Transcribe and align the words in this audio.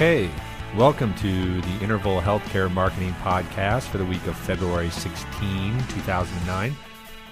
Okay, 0.00 0.30
welcome 0.78 1.12
to 1.16 1.60
the 1.60 1.78
Interval 1.82 2.22
Healthcare 2.22 2.72
Marketing 2.72 3.12
Podcast 3.20 3.82
for 3.82 3.98
the 3.98 4.04
week 4.06 4.26
of 4.26 4.34
February 4.34 4.88
16, 4.88 5.78
2009. 5.88 6.74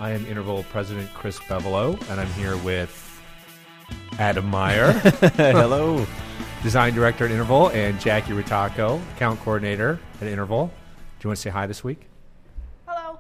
I 0.01 0.11
am 0.11 0.27
Interval 0.27 0.65
President 0.65 1.09
Chris 1.15 1.39
Bevolo, 1.39 1.99
and 2.11 2.21
I'm 2.21 2.31
here 2.33 2.59
with 2.59 3.23
Adam 4.19 4.45
Meyer, 4.51 4.93
Hello. 5.37 6.07
Design 6.63 6.93
Director 6.93 7.25
at 7.25 7.31
Interval, 7.31 7.71
and 7.71 7.99
Jackie 7.99 8.33
Ritacco, 8.33 9.01
Account 9.13 9.41
Coordinator 9.41 9.99
at 10.21 10.29
Interval. 10.29 10.67
Do 10.67 10.73
you 11.25 11.29
want 11.31 11.39
to 11.39 11.43
say 11.43 11.49
hi 11.49 11.67
this 11.67 11.83
week? 11.83 12.07
Hello. 12.87 13.19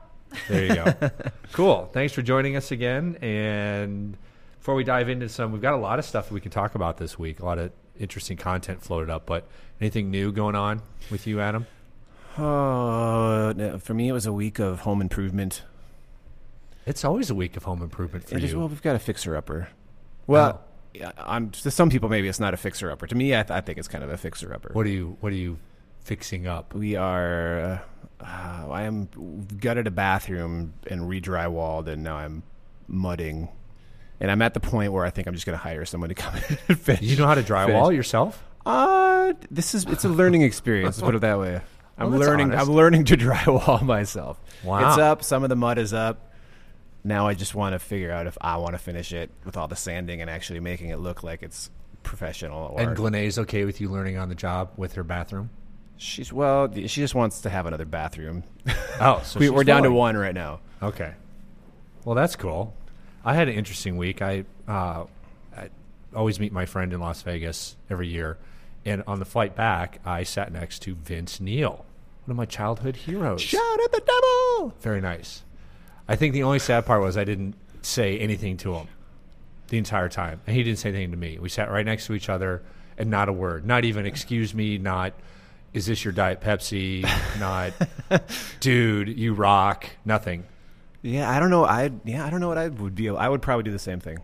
There 0.51 0.67
you 0.67 0.75
go. 0.75 1.11
cool. 1.53 1.89
Thanks 1.95 2.13
for 2.13 2.21
joining 2.21 2.55
us 2.55 2.71
again. 2.71 3.17
And 3.23 4.15
before 4.59 4.75
we 4.75 4.85
dive 4.85 5.09
into 5.09 5.31
some, 5.31 5.53
we've 5.53 5.63
got 5.63 5.73
a 5.73 5.79
lot 5.79 5.99
of 5.99 6.05
stuff 6.05 6.29
that 6.29 6.35
we 6.35 6.41
can 6.43 6.51
talk 6.51 6.75
about 6.75 6.99
this 6.99 7.19
week. 7.19 7.41
A 7.41 7.47
lot 7.47 7.59
of 7.59 7.73
interesting 7.99 8.37
content 8.37 8.83
floated 8.83 9.11
up. 9.11 9.27
But 9.27 9.47
anything 9.81 10.11
new 10.11 10.33
going 10.33 10.55
on 10.55 10.83
with 11.11 11.27
you, 11.27 11.41
Adam? 11.41 11.67
Oh, 12.37 13.53
no, 13.57 13.79
for 13.79 13.95
me, 13.95 14.09
it 14.09 14.13
was 14.13 14.27
a 14.27 14.33
week 14.33 14.59
of 14.59 14.81
home 14.81 15.01
improvement. 15.01 15.63
It's 16.87 17.05
always 17.05 17.31
a 17.31 17.35
week 17.35 17.57
of 17.57 17.65
home 17.65 17.83
improvement 17.83 18.29
for 18.29 18.37
It 18.37 18.45
is- 18.45 18.53
you. 18.53 18.59
well, 18.61 18.69
we've 18.69 18.81
got 18.83 18.97
a 18.97 18.99
fixer 19.01 19.37
upper. 19.37 19.69
Well, 20.27 20.61
yeah, 20.95 21.13
I'm, 21.19 21.51
to 21.51 21.71
some 21.71 21.91
people, 21.91 22.09
maybe 22.09 22.29
it's 22.29 22.41
not 22.41 22.55
a 22.55 22.57
fixer 22.57 22.91
upper. 22.91 23.07
To 23.07 23.15
me, 23.15 23.35
I, 23.35 23.43
th- 23.43 23.51
I 23.51 23.61
think 23.61 23.79
it's 23.79 23.89
kind 23.89 24.05
of 24.05 24.11
a 24.11 24.17
fixer 24.17 24.55
upper. 24.55 24.71
What 24.73 24.87
are 24.87 24.91
you 24.91 25.17
What 25.21 25.33
are 25.33 25.37
you 25.37 25.59
fixing 26.03 26.47
up? 26.47 26.75
we 26.75 26.97
are. 26.97 27.61
Uh, 27.61 27.79
uh, 28.25 28.69
I 28.71 28.83
am 28.83 29.09
gutted 29.61 29.87
a 29.87 29.91
bathroom 29.91 30.75
and 30.89 31.09
re-drywalled, 31.09 31.87
and 31.89 32.03
now 32.03 32.17
I'm 32.17 32.43
mudding. 32.89 33.49
And 34.21 34.31
I'm 34.31 34.43
at 34.43 34.55
the 34.55 34.61
point 34.61 34.93
where 34.93 35.05
I 35.05 35.11
think 35.11 35.29
I'm 35.29 35.35
just 35.35 35.47
going 35.47 35.57
to 35.57 35.63
hire 35.63 35.85
someone 35.85 36.09
to 36.09 36.15
come 36.15 36.35
in 36.49 36.59
and 36.69 36.81
finish. 36.81 37.03
You 37.03 37.17
know 37.17 37.27
how 37.27 37.35
to 37.35 37.43
drywall 37.43 37.85
Finish. 37.87 37.97
yourself? 37.97 38.43
Uh, 38.67 39.33
this 39.51 39.75
is 39.75 39.85
it's 39.87 40.05
a 40.05 40.09
learning 40.09 40.43
experience. 40.43 40.99
let's 40.99 41.01
put 41.05 41.15
it 41.15 41.21
that 41.21 41.39
way. 41.39 41.61
I'm 41.99 42.11
Well, 42.11 42.21
learning. 42.21 42.53
honest. 42.53 42.69
I'm 42.69 42.75
learning 42.75 43.05
to 43.07 43.17
drywall 43.17 43.83
myself. 43.83 44.41
Wow. 44.65 44.89
It's 44.89 44.99
up. 44.99 45.23
Some 45.25 45.43
of 45.43 45.49
the 45.49 45.57
mud 45.57 45.79
is 45.79 45.93
up. 45.95 46.33
Now 47.05 47.27
I 47.29 47.35
just 47.35 47.55
want 47.55 47.75
to 47.75 47.79
figure 47.79 48.11
out 48.11 48.27
if 48.27 48.37
I 48.41 48.57
want 48.57 48.75
to 48.75 48.79
finish 48.79 49.13
it 49.13 49.31
with 49.45 49.57
all 49.57 49.69
the 49.69 49.77
sanding 49.77 50.21
and 50.21 50.29
actually 50.29 50.61
making 50.61 50.91
it 50.91 50.99
look 50.99 51.23
like 51.23 51.43
it's 51.43 51.71
professional. 52.03 52.77
And 52.77 52.97
Glennae's 52.97 53.39
okay 53.39 53.65
with 53.65 53.81
you 53.81 53.89
learning 53.89 54.17
on 54.19 54.29
the 54.29 54.35
job 54.35 54.71
with 54.77 54.95
her 54.95 55.05
bathroom? 55.05 55.51
she's 56.01 56.33
well, 56.33 56.73
she 56.73 56.87
just 56.87 57.15
wants 57.17 57.41
to 57.41 57.51
have 57.51 57.67
another 57.67 57.85
bathroom. 57.85 58.45
Oh, 59.01 59.21
so 59.25 59.41
we, 59.41 59.47
she's 59.47 59.53
we're 59.53 59.65
down 59.65 59.83
to 59.83 59.91
one 59.91 60.17
right 60.17 60.35
now. 60.35 60.61
Okay. 60.81 61.13
Well, 62.05 62.15
that's 62.15 62.37
cool. 62.37 62.73
I 63.25 63.35
had 63.35 63.49
an 63.49 63.55
interesting 63.55 63.97
week. 63.97 64.23
I, 64.23 64.45
uh, 64.67 65.05
I 65.57 65.69
always 66.15 66.41
meet 66.41 66.53
my 66.53 66.67
friend 66.67 66.93
in 66.93 67.01
Las 67.01 67.23
Vegas 67.23 67.77
every 67.91 68.09
year. 68.09 68.39
And 68.85 69.03
on 69.07 69.19
the 69.19 69.25
flight 69.25 69.55
back, 69.55 70.01
I 70.05 70.23
sat 70.23 70.53
next 70.53 70.81
to 70.83 70.95
Vince 70.95 71.41
Neil, 71.41 71.85
one 72.25 72.31
of 72.31 72.37
my 72.37 72.47
childhood 72.47 72.97
heroes. 72.97 73.41
Shout 73.41 73.81
at 73.85 73.93
the 73.93 74.03
devil! 74.07 74.75
Very 74.81 75.01
nice. 75.01 75.43
I 76.09 76.17
think 76.17 76.33
the 76.33 76.43
only 76.43 76.59
sad 76.59 76.87
part 76.87 77.03
was 77.03 77.17
I 77.17 77.25
didn't 77.25 77.55
say 77.83 78.19
anything 78.19 78.57
to 78.59 78.75
him 78.75 78.89
the 79.69 79.79
entire 79.79 80.09
time. 80.09 80.41
And 80.47 80.57
he 80.57 80.63
didn't 80.63 80.79
say 80.79 80.89
anything 80.89 81.11
to 81.11 81.17
me. 81.17 81.39
We 81.39 81.49
sat 81.49 81.71
right 81.71 81.85
next 81.85 82.07
to 82.07 82.15
each 82.15 82.29
other 82.29 82.63
and 82.97 83.11
not 83.11 83.29
a 83.29 83.33
word. 83.33 83.67
Not 83.67 83.85
even 83.85 84.07
excuse 84.07 84.55
me, 84.55 84.79
not 84.79 85.13
is 85.75 85.87
this 85.87 86.03
your 86.03 86.13
Diet 86.13 86.41
Pepsi, 86.41 87.03
not 87.39 87.73
dude, 88.61 89.09
you 89.19 89.35
rock, 89.35 89.87
nothing. 90.05 90.45
Yeah, 91.03 91.31
I 91.31 91.39
don't 91.41 91.51
know. 91.51 91.65
I 91.65 91.91
yeah, 92.05 92.25
I 92.27 92.31
don't 92.31 92.41
know 92.41 92.49
what 92.49 92.59
I 92.59 92.69
would 92.69 92.95
be. 92.95 93.09
I 93.09 93.29
would 93.29 93.43
probably 93.43 93.63
do 93.65 93.71
the 93.73 93.79
same 93.79 94.01
thing. 94.01 94.19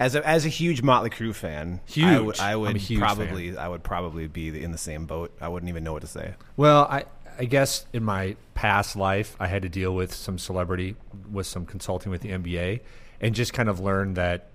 As 0.00 0.14
a 0.14 0.26
as 0.26 0.44
a 0.46 0.48
huge 0.48 0.82
Motley 0.82 1.10
Crue 1.10 1.34
fan, 1.34 1.80
I 1.88 1.90
Huge. 1.90 2.22
would, 2.26 2.38
I 2.40 2.52
I'm 2.52 2.60
would 2.60 2.76
a 2.76 2.78
huge 2.78 3.00
probably 3.00 3.56
I 3.56 3.66
would 3.68 3.82
probably 3.82 4.28
be 4.28 4.62
in 4.62 4.70
the 4.72 4.78
same 4.78 5.06
boat. 5.06 5.32
I 5.40 5.48
wouldn't 5.48 5.68
even 5.70 5.82
know 5.84 5.92
what 5.92 6.02
to 6.02 6.06
say. 6.08 6.34
Well, 6.56 6.84
I, 6.84 7.04
I 7.38 7.44
guess 7.46 7.86
in 7.92 8.04
my 8.04 8.36
past 8.54 8.94
life, 8.94 9.36
I 9.40 9.46
had 9.48 9.62
to 9.62 9.68
deal 9.68 9.94
with 9.94 10.14
some 10.14 10.38
celebrity, 10.38 10.94
with 11.32 11.46
some 11.46 11.66
consulting 11.66 12.12
with 12.12 12.20
the 12.20 12.28
NBA, 12.30 12.80
and 13.20 13.34
just 13.34 13.52
kind 13.52 13.68
of 13.68 13.80
learned 13.80 14.16
that, 14.16 14.50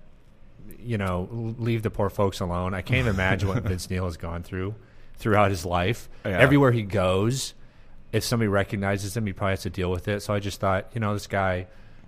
you 0.78 0.96
know, 0.96 1.28
leave 1.58 1.82
the 1.82 1.90
poor 1.90 2.08
folks 2.08 2.40
alone. 2.40 2.72
I 2.72 2.80
can't 2.82 3.08
imagine 3.08 3.48
what 3.48 3.62
Vince 3.64 3.88
Neil 3.90 4.04
has 4.06 4.16
gone 4.16 4.42
through 4.42 4.74
throughout 5.16 5.50
his 5.50 5.64
life. 5.66 6.08
Yeah. 6.24 6.38
Everywhere 6.38 6.72
he 6.72 6.82
goes, 6.82 7.52
if 8.14 8.24
somebody 8.24 8.48
recognizes 8.48 9.16
him, 9.16 9.26
he 9.26 9.32
probably 9.32 9.52
has 9.52 9.62
to 9.62 9.70
deal 9.70 9.90
with 9.90 10.08
it. 10.08 10.20
So 10.22 10.32
I 10.32 10.38
just 10.40 10.60
thought, 10.60 10.88
you 10.94 11.00
know, 11.00 11.12
this 11.14 11.26
guy 11.26 11.66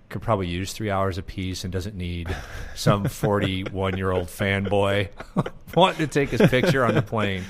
could 0.09 0.21
probably 0.21 0.47
use 0.47 0.71
three 0.71 0.89
hours 0.89 1.17
apiece 1.17 1.63
and 1.65 1.73
doesn't 1.73 1.95
need 1.95 2.33
some 2.75 3.03
41 3.09 3.97
year 3.97 4.11
old 4.11 4.27
fanboy 4.27 5.09
wanting 5.75 5.97
to 5.97 6.07
take 6.07 6.29
his 6.29 6.41
picture 6.49 6.85
on 6.85 6.95
the 6.95 7.01
plane. 7.01 7.43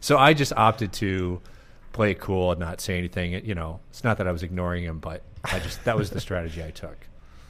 So 0.00 0.16
I 0.16 0.32
just 0.32 0.52
opted 0.52 0.92
to 0.94 1.40
play 1.92 2.12
it 2.12 2.20
cool 2.20 2.52
and 2.52 2.60
not 2.60 2.80
say 2.80 2.98
anything. 2.98 3.32
It- 3.32 3.44
You 3.44 3.54
know, 3.54 3.80
it's 3.90 4.04
not 4.04 4.18
that 4.18 4.28
I 4.28 4.32
was 4.32 4.42
ignoring 4.44 4.84
him, 4.84 4.98
but 5.00 5.22
I 5.44 5.58
just 5.58 5.82
that 5.84 5.96
was 5.96 6.10
the 6.10 6.20
strategy 6.28 6.62
I 6.62 6.70
took. 6.70 6.96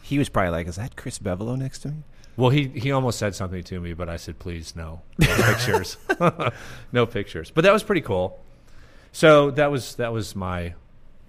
He 0.03 0.19
was 0.19 0.29
probably 0.29 0.51
like, 0.51 0.67
"Is 0.69 0.77
that 0.77 0.97
Chris 0.97 1.19
Bevolo 1.19 1.57
next 1.59 1.81
to 1.81 1.89
me?" 1.89 1.95
Well, 2.37 2.51
he 2.51 2.69
he 2.69 2.91
almost 2.93 3.19
said 3.19 3.35
something 3.35 3.63
to 3.65 3.81
me, 3.81 3.93
but 3.95 4.09
I 4.09 4.17
said, 4.17 4.39
"Please, 4.39 4.75
no, 4.77 5.01
no 5.19 5.27
pictures, 5.37 5.97
no 6.93 7.07
pictures." 7.07 7.51
But 7.51 7.65
that 7.65 7.73
was 7.73 7.83
pretty 7.83 8.01
cool. 8.03 8.39
So 9.15 9.53
that 9.53 9.71
was 9.71 9.95
that 9.95 10.13
was 10.13 10.35
my 10.35 10.75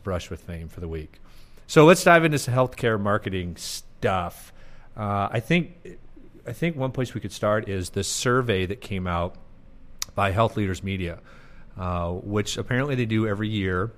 brush 0.02 0.32
with 0.32 0.42
fame 0.42 0.70
for 0.70 0.80
the 0.80 0.88
week. 0.88 1.22
So 1.68 1.86
let's 1.86 2.04
dive 2.04 2.26
into 2.26 2.40
some 2.40 2.56
healthcare 2.56 3.00
marketing 3.00 3.58
stuff. 3.58 4.52
Uh, 4.98 5.30
I 5.32 5.40
think 5.40 6.00
I 6.48 6.52
think 6.52 6.76
one 6.76 6.92
place 6.92 7.14
we 7.14 7.22
could 7.22 7.32
start 7.32 7.70
is 7.70 7.92
the 7.92 8.04
survey 8.04 8.66
that 8.66 8.82
came 8.82 9.06
out 9.06 9.36
by 10.16 10.32
Health 10.32 10.58
Leaders 10.58 10.82
Media, 10.82 11.20
uh, 11.78 12.10
which 12.10 12.58
apparently 12.58 12.96
they 12.96 13.06
do 13.06 13.28
every 13.28 13.50
year, 13.50 13.92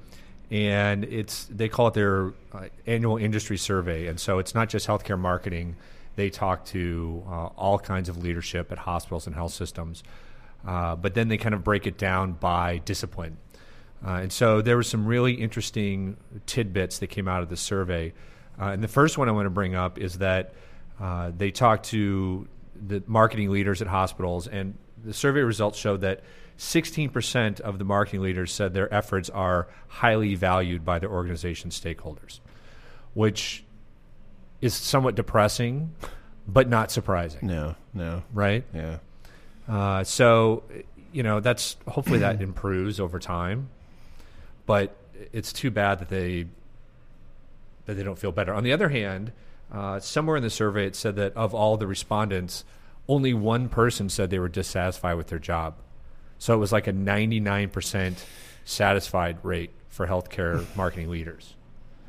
and 0.52 1.06
it's 1.06 1.46
they 1.46 1.70
call 1.70 1.88
it 1.88 1.94
their 1.94 2.34
uh, 2.52 2.66
annual 2.86 3.16
industry 3.16 3.58
survey. 3.58 4.08
And 4.08 4.20
so 4.20 4.38
it's 4.40 4.53
not 4.53 4.68
just 4.68 4.86
healthcare 4.86 5.18
marketing; 5.18 5.78
they 6.18 6.30
talk 6.30 6.66
to 6.66 7.24
uh, 7.26 7.46
all 7.56 7.80
kinds 7.80 8.09
of 8.09 8.18
leadership 8.18 8.70
at 8.70 8.80
hospitals 8.80 9.28
and 9.28 9.34
health 9.34 9.53
systems, 9.53 10.03
uh, 10.68 10.97
but 10.97 11.14
then 11.14 11.30
they 11.30 11.38
kind 11.38 11.56
of 11.56 11.64
break 11.64 11.88
it 11.88 11.97
down 11.97 12.34
by 12.34 12.80
discipline. 12.80 13.38
Uh, 14.06 14.12
and 14.22 14.31
so 14.31 14.62
there 14.62 14.75
were 14.75 14.84
some 14.84 15.06
really 15.06 15.34
interesting 15.34 16.18
tidbits 16.46 17.00
that 17.00 17.08
came 17.08 17.28
out 17.28 17.41
of 17.44 17.50
the 17.50 17.58
survey. 17.58 18.13
Uh, 18.59 18.66
and 18.66 18.84
the 18.84 18.88
first 18.88 19.18
one 19.18 19.28
I 19.28 19.31
want 19.31 19.46
to 19.46 19.52
bring 19.52 19.75
up 19.75 19.97
is 19.97 20.19
that 20.19 20.53
uh, 21.00 21.31
they 21.35 21.52
talked 21.52 21.88
to 21.88 22.47
the 22.75 23.03
marketing 23.08 23.50
leaders 23.52 23.81
at 23.81 23.88
hospitals, 23.88 24.47
and 24.47 24.75
the 25.03 25.13
survey 25.13 25.41
results 25.41 25.78
showed 25.78 26.02
that 26.02 26.22
16% 26.58 27.59
of 27.59 27.78
the 27.78 27.85
marketing 27.85 28.22
leaders 28.22 28.52
said 28.52 28.74
their 28.74 28.91
efforts 28.94 29.30
are 29.30 29.68
highly 29.88 30.35
valued 30.35 30.84
by 30.84 31.00
their 31.00 31.09
organization 31.12 31.69
stakeholders, 31.69 32.40
which 33.14 33.64
is 34.62 34.74
somewhat 34.74 35.14
depressing, 35.16 35.94
but 36.47 36.68
not 36.68 36.91
surprising, 36.91 37.46
No, 37.46 37.75
no, 37.94 38.24
right? 38.34 38.64
yeah. 38.74 38.97
Uh, 39.68 40.03
so, 40.03 40.64
you 41.12 41.22
know, 41.22 41.40
that's 41.41 41.78
hopefully 41.88 42.19
that 42.19 42.41
improves 42.41 43.00
over 43.00 43.19
time, 43.19 43.69
but 44.67 44.95
it's 45.33 45.51
too 45.51 45.72
bad 45.72 45.97
that 46.00 46.09
they 46.09 46.45
that 47.88 47.95
they 47.95 48.03
don't 48.03 48.19
feel 48.19 48.31
better. 48.31 48.53
On 48.53 48.63
the 48.63 48.72
other 48.73 48.89
hand, 48.89 49.31
uh, 49.72 50.00
somewhere 50.00 50.38
in 50.38 50.44
the 50.44 50.50
survey 50.51 50.85
it 50.85 50.95
said 50.95 51.16
that 51.16 51.35
of 51.35 51.55
all 51.55 51.75
the 51.78 51.88
respondents, 51.88 52.63
only 53.07 53.33
one 53.33 53.69
person 53.69 54.09
said 54.09 54.29
they 54.29 54.38
were 54.39 54.47
dissatisfied 54.50 55.17
with 55.17 55.28
their 55.28 55.39
job. 55.39 55.73
So 56.38 56.53
it 56.53 56.57
was 56.57 56.72
like 56.72 56.85
a 56.85 56.91
ninety 56.94 57.39
nine 57.39 57.69
percent 57.69 58.23
satisfied 58.66 59.38
rate 59.44 59.72
for 59.89 60.05
healthcare 60.05 60.63
marketing 60.75 61.09
leaders. 61.09 61.55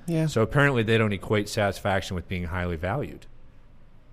Yeah, 0.06 0.26
So 0.26 0.42
apparently 0.42 0.82
they 0.82 0.96
don't 0.98 1.12
equate 1.12 1.48
satisfaction 1.50 2.14
with 2.16 2.26
being 2.28 2.44
highly 2.44 2.76
valued. 2.76 3.26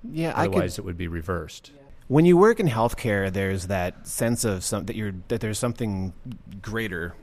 yeah. 0.03 0.33
I 0.36 0.44
could, 0.48 0.56
Otherwise, 0.56 0.77
it 0.77 0.83
would 0.83 0.98
be 0.98 1.07
reversed. 1.07 1.71
when 2.09 2.25
you 2.25 2.36
work 2.38 2.59
in 2.59 2.68
healthcare, 2.68 3.31
there's 3.31 3.68
that 3.68 4.06
sense 4.07 4.44
of 4.44 4.63
some 4.63 4.86
that 4.86 4.95
you're 4.98 5.13
that 5.30 5.39
there's 5.41 5.57
something 5.57 6.13
greater 6.62 7.15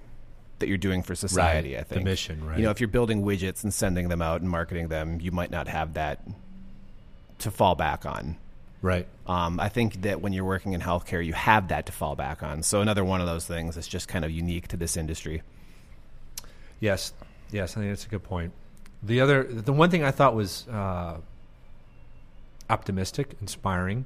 that 0.62 0.68
you're 0.68 0.78
doing 0.78 1.02
for 1.02 1.14
society. 1.14 1.74
Right. 1.74 1.80
I 1.80 1.82
The 1.82 1.94
think 1.96 2.04
mission, 2.04 2.46
right. 2.46 2.56
You 2.56 2.64
know, 2.64 2.70
if 2.70 2.80
you're 2.80 2.88
building 2.88 3.22
widgets 3.22 3.62
and 3.64 3.74
sending 3.74 4.08
them 4.08 4.22
out 4.22 4.40
and 4.40 4.48
marketing 4.48 4.88
them, 4.88 5.20
you 5.20 5.32
might 5.32 5.50
not 5.50 5.68
have 5.68 5.94
that 5.94 6.26
to 7.40 7.50
fall 7.50 7.74
back 7.74 8.06
on. 8.06 8.36
Right. 8.80 9.06
Um, 9.26 9.60
I 9.60 9.68
think 9.68 10.02
that 10.02 10.20
when 10.20 10.32
you're 10.32 10.44
working 10.44 10.72
in 10.72 10.80
healthcare, 10.80 11.24
you 11.24 11.32
have 11.32 11.68
that 11.68 11.86
to 11.86 11.92
fall 11.92 12.16
back 12.16 12.42
on. 12.42 12.62
So 12.62 12.80
another 12.80 13.04
one 13.04 13.20
of 13.20 13.26
those 13.26 13.46
things 13.46 13.74
that's 13.74 13.88
just 13.88 14.08
kind 14.08 14.24
of 14.24 14.30
unique 14.30 14.68
to 14.68 14.76
this 14.76 14.96
industry. 14.96 15.42
Yes, 16.80 17.12
yes, 17.50 17.76
I 17.76 17.80
think 17.80 17.92
that's 17.92 18.06
a 18.06 18.08
good 18.08 18.24
point. 18.24 18.52
The 19.02 19.20
other, 19.20 19.44
the 19.44 19.72
one 19.72 19.90
thing 19.90 20.04
I 20.04 20.10
thought 20.12 20.34
was 20.34 20.66
uh, 20.68 21.18
optimistic, 22.70 23.36
inspiring, 23.40 24.04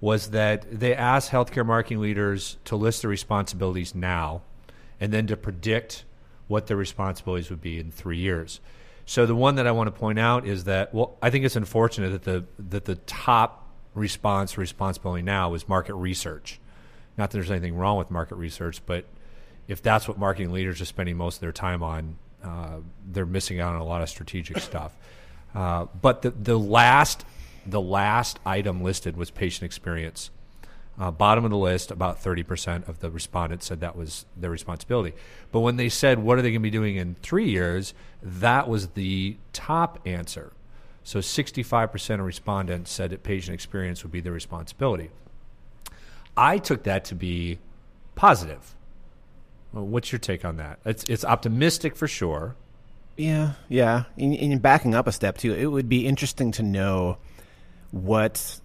was 0.00 0.30
that 0.30 0.66
they 0.70 0.94
asked 0.94 1.30
healthcare 1.30 1.64
marketing 1.64 2.00
leaders 2.00 2.58
to 2.64 2.76
list 2.76 3.02
their 3.02 3.10
responsibilities 3.10 3.94
now, 3.94 4.42
and 5.00 5.12
then 5.12 5.26
to 5.26 5.36
predict 5.36 6.04
what 6.48 6.66
their 6.66 6.76
responsibilities 6.76 7.50
would 7.50 7.60
be 7.60 7.78
in 7.78 7.90
three 7.90 8.18
years. 8.18 8.60
So 9.04 9.24
the 9.24 9.36
one 9.36 9.54
that 9.56 9.66
I 9.66 9.72
want 9.72 9.86
to 9.86 9.92
point 9.92 10.18
out 10.18 10.46
is 10.46 10.64
that, 10.64 10.92
well, 10.92 11.16
I 11.22 11.30
think 11.30 11.44
it's 11.44 11.56
unfortunate 11.56 12.10
that 12.10 12.22
the 12.24 12.44
that 12.70 12.84
the 12.84 12.96
top 12.96 13.70
response 13.94 14.58
responsibility 14.58 15.22
now 15.22 15.54
is 15.54 15.68
market 15.68 15.94
research. 15.94 16.60
Not 17.16 17.30
that 17.30 17.38
there's 17.38 17.50
anything 17.50 17.76
wrong 17.76 17.98
with 17.98 18.10
market 18.10 18.34
research, 18.34 18.82
but 18.84 19.06
if 19.68 19.80
that's 19.82 20.06
what 20.06 20.18
marketing 20.18 20.52
leaders 20.52 20.80
are 20.80 20.84
spending 20.84 21.16
most 21.16 21.36
of 21.36 21.40
their 21.40 21.52
time 21.52 21.82
on, 21.82 22.16
uh, 22.44 22.78
they're 23.10 23.26
missing 23.26 23.60
out 23.60 23.74
on 23.74 23.80
a 23.80 23.84
lot 23.84 24.02
of 24.02 24.08
strategic 24.08 24.58
stuff. 24.58 24.92
Uh, 25.54 25.86
but 26.02 26.22
the 26.22 26.30
the 26.30 26.58
last 26.58 27.24
the 27.64 27.80
last 27.80 28.38
item 28.44 28.82
listed 28.82 29.16
was 29.16 29.30
patient 29.30 29.64
experience. 29.64 30.30
Uh, 30.98 31.10
bottom 31.10 31.44
of 31.44 31.50
the 31.50 31.56
list, 31.56 31.90
about 31.90 32.22
30% 32.22 32.88
of 32.88 33.00
the 33.00 33.10
respondents 33.10 33.66
said 33.66 33.80
that 33.80 33.96
was 33.96 34.24
their 34.34 34.50
responsibility. 34.50 35.14
But 35.52 35.60
when 35.60 35.76
they 35.76 35.90
said, 35.90 36.18
what 36.18 36.38
are 36.38 36.42
they 36.42 36.50
going 36.50 36.62
to 36.62 36.66
be 36.66 36.70
doing 36.70 36.96
in 36.96 37.16
three 37.16 37.50
years, 37.50 37.92
that 38.22 38.66
was 38.66 38.88
the 38.88 39.36
top 39.52 40.00
answer. 40.06 40.52
So 41.04 41.18
65% 41.18 42.14
of 42.14 42.20
respondents 42.20 42.90
said 42.90 43.10
that 43.10 43.22
patient 43.22 43.54
experience 43.54 44.02
would 44.02 44.10
be 44.10 44.20
their 44.20 44.32
responsibility. 44.32 45.10
I 46.36 46.58
took 46.58 46.84
that 46.84 47.04
to 47.06 47.14
be 47.14 47.58
positive. 48.14 48.74
Well, 49.72 49.86
what's 49.86 50.10
your 50.10 50.18
take 50.18 50.44
on 50.44 50.56
that? 50.56 50.78
It's, 50.84 51.04
it's 51.04 51.24
optimistic 51.24 51.94
for 51.94 52.08
sure. 52.08 52.56
Yeah, 53.16 53.52
yeah. 53.68 54.04
In, 54.16 54.32
in 54.32 54.58
backing 54.58 54.94
up 54.94 55.06
a 55.06 55.12
step 55.12 55.38
too, 55.38 55.54
it 55.54 55.66
would 55.66 55.88
be 55.88 56.06
interesting 56.06 56.52
to 56.52 56.62
know 56.62 57.18
what 57.90 58.60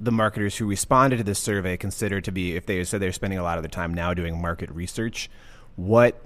the 0.00 0.12
marketers 0.12 0.56
who 0.56 0.66
responded 0.66 1.18
to 1.18 1.24
this 1.24 1.38
survey 1.38 1.76
consider 1.76 2.20
to 2.20 2.32
be 2.32 2.56
if 2.56 2.66
they 2.66 2.82
said 2.84 3.00
they're 3.00 3.12
spending 3.12 3.38
a 3.38 3.42
lot 3.42 3.56
of 3.58 3.62
their 3.62 3.70
time 3.70 3.94
now 3.94 4.12
doing 4.12 4.40
market 4.40 4.70
research 4.70 5.30
what 5.76 6.20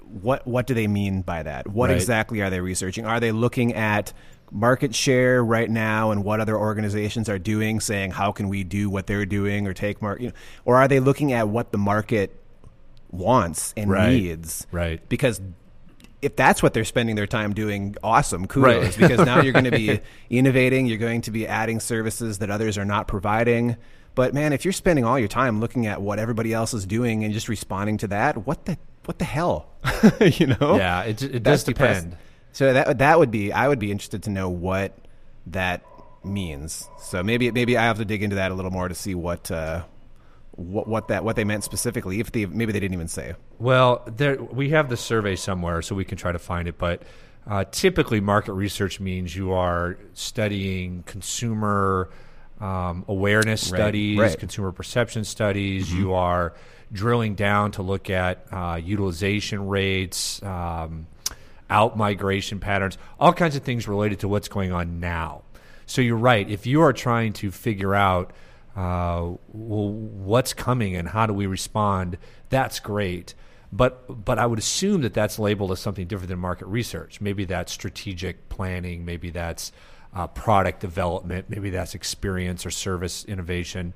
what 0.00 0.46
what 0.46 0.66
do 0.66 0.74
they 0.74 0.86
mean 0.88 1.22
by 1.22 1.42
that 1.42 1.66
what 1.68 1.88
Right. 1.90 1.96
exactly 1.96 2.40
are 2.42 2.50
they 2.50 2.60
researching 2.60 3.06
are 3.06 3.20
they 3.20 3.32
looking 3.32 3.74
at 3.74 4.12
market 4.50 4.94
share 4.94 5.42
right 5.42 5.70
now 5.70 6.10
and 6.10 6.24
what 6.24 6.40
other 6.40 6.58
organizations 6.58 7.28
are 7.28 7.38
doing 7.38 7.80
saying 7.80 8.10
how 8.10 8.32
can 8.32 8.48
we 8.48 8.64
do 8.64 8.90
what 8.90 9.06
they're 9.06 9.24
doing 9.24 9.66
or 9.66 9.72
take 9.72 10.02
market 10.02 10.22
you 10.22 10.28
know, 10.28 10.34
or 10.64 10.76
are 10.76 10.88
they 10.88 11.00
looking 11.00 11.32
at 11.32 11.48
what 11.48 11.72
the 11.72 11.78
market 11.78 12.36
wants 13.10 13.72
and 13.76 13.90
Right. 13.90 14.10
needs 14.12 14.66
Right. 14.72 15.00
because 15.08 15.40
if 16.22 16.36
that's 16.36 16.62
what 16.62 16.72
they're 16.72 16.84
spending 16.84 17.16
their 17.16 17.26
time 17.26 17.52
doing, 17.52 17.96
awesome, 18.02 18.46
kudos. 18.46 18.84
Right. 18.84 18.96
because 19.08 19.26
now 19.26 19.42
you're 19.42 19.52
going 19.52 19.64
to 19.64 19.70
be 19.72 20.00
innovating, 20.30 20.86
you're 20.86 20.98
going 20.98 21.22
to 21.22 21.30
be 21.30 21.46
adding 21.46 21.80
services 21.80 22.38
that 22.38 22.50
others 22.50 22.78
are 22.78 22.84
not 22.84 23.08
providing. 23.08 23.76
But 24.14 24.32
man, 24.32 24.52
if 24.52 24.64
you're 24.64 24.72
spending 24.72 25.04
all 25.04 25.18
your 25.18 25.28
time 25.28 25.60
looking 25.60 25.86
at 25.86 26.00
what 26.00 26.18
everybody 26.18 26.52
else 26.52 26.74
is 26.74 26.86
doing 26.86 27.24
and 27.24 27.32
just 27.34 27.48
responding 27.48 27.98
to 27.98 28.08
that, 28.08 28.46
what 28.46 28.64
the 28.66 28.78
what 29.04 29.18
the 29.18 29.24
hell, 29.24 29.68
you 30.20 30.46
know? 30.46 30.76
Yeah, 30.76 31.02
it, 31.02 31.22
it 31.22 31.42
does 31.42 31.64
depend. 31.64 32.16
So 32.52 32.72
that 32.72 32.98
that 32.98 33.18
would 33.18 33.30
be 33.30 33.52
I 33.52 33.66
would 33.66 33.78
be 33.78 33.90
interested 33.90 34.24
to 34.24 34.30
know 34.30 34.48
what 34.48 34.96
that 35.46 35.82
means. 36.22 36.88
So 37.00 37.22
maybe 37.22 37.50
maybe 37.50 37.76
I 37.76 37.84
have 37.84 37.98
to 37.98 38.04
dig 38.04 38.22
into 38.22 38.36
that 38.36 38.50
a 38.50 38.54
little 38.54 38.70
more 38.70 38.88
to 38.88 38.94
see 38.94 39.14
what 39.14 39.50
uh, 39.50 39.84
what 40.52 40.86
what 40.86 41.08
that 41.08 41.24
what 41.24 41.36
they 41.36 41.44
meant 41.44 41.64
specifically. 41.64 42.20
If 42.20 42.32
they 42.32 42.46
maybe 42.46 42.72
they 42.72 42.80
didn't 42.80 42.94
even 42.94 43.08
say. 43.08 43.34
Well, 43.58 44.02
there 44.06 44.42
we 44.42 44.70
have 44.70 44.88
the 44.88 44.96
survey 44.96 45.36
somewhere, 45.36 45.82
so 45.82 45.94
we 45.94 46.04
can 46.04 46.18
try 46.18 46.32
to 46.32 46.38
find 46.38 46.68
it. 46.68 46.78
But 46.78 47.02
uh, 47.46 47.64
typically, 47.70 48.20
market 48.20 48.52
research 48.52 49.00
means 49.00 49.34
you 49.34 49.52
are 49.52 49.98
studying 50.12 51.02
consumer 51.04 52.10
um, 52.60 53.04
awareness 53.08 53.70
Right, 53.70 53.78
studies, 53.78 54.18
right. 54.18 54.38
consumer 54.38 54.72
perception 54.72 55.24
studies. 55.24 55.88
Mm-hmm. 55.88 55.98
You 55.98 56.12
are 56.14 56.54
drilling 56.92 57.34
down 57.34 57.72
to 57.72 57.82
look 57.82 58.10
at 58.10 58.46
uh, 58.52 58.78
utilization 58.82 59.66
rates, 59.66 60.42
um, 60.42 61.06
out 61.70 61.96
migration 61.96 62.60
patterns, 62.60 62.98
all 63.18 63.32
kinds 63.32 63.56
of 63.56 63.62
things 63.62 63.88
related 63.88 64.20
to 64.20 64.28
what's 64.28 64.48
going 64.48 64.72
on 64.72 65.00
now. 65.00 65.42
So 65.86 66.00
you're 66.02 66.16
right. 66.16 66.48
If 66.48 66.66
you 66.66 66.82
are 66.82 66.92
trying 66.92 67.32
to 67.34 67.50
figure 67.50 67.94
out 67.94 68.32
well, 68.74 69.38
what's 69.92 70.54
coming 70.54 70.96
and 70.96 71.08
how 71.08 71.26
do 71.26 71.34
we 71.34 71.46
respond, 71.46 72.18
that's 72.48 72.80
great. 72.80 73.34
But 73.72 74.24
but 74.24 74.38
I 74.38 74.46
would 74.46 74.58
assume 74.58 75.02
that 75.02 75.14
that's 75.14 75.38
labeled 75.38 75.72
as 75.72 75.80
something 75.80 76.06
different 76.06 76.28
than 76.28 76.38
market 76.38 76.66
research. 76.66 77.20
Maybe 77.20 77.44
that's 77.44 77.72
strategic 77.72 78.48
planning. 78.48 79.04
Maybe 79.04 79.30
that's 79.30 79.72
uh, 80.14 80.26
product 80.26 80.80
development. 80.80 81.48
Maybe 81.48 81.70
that's 81.70 81.94
experience 81.94 82.66
or 82.66 82.70
service 82.70 83.24
innovation. 83.24 83.94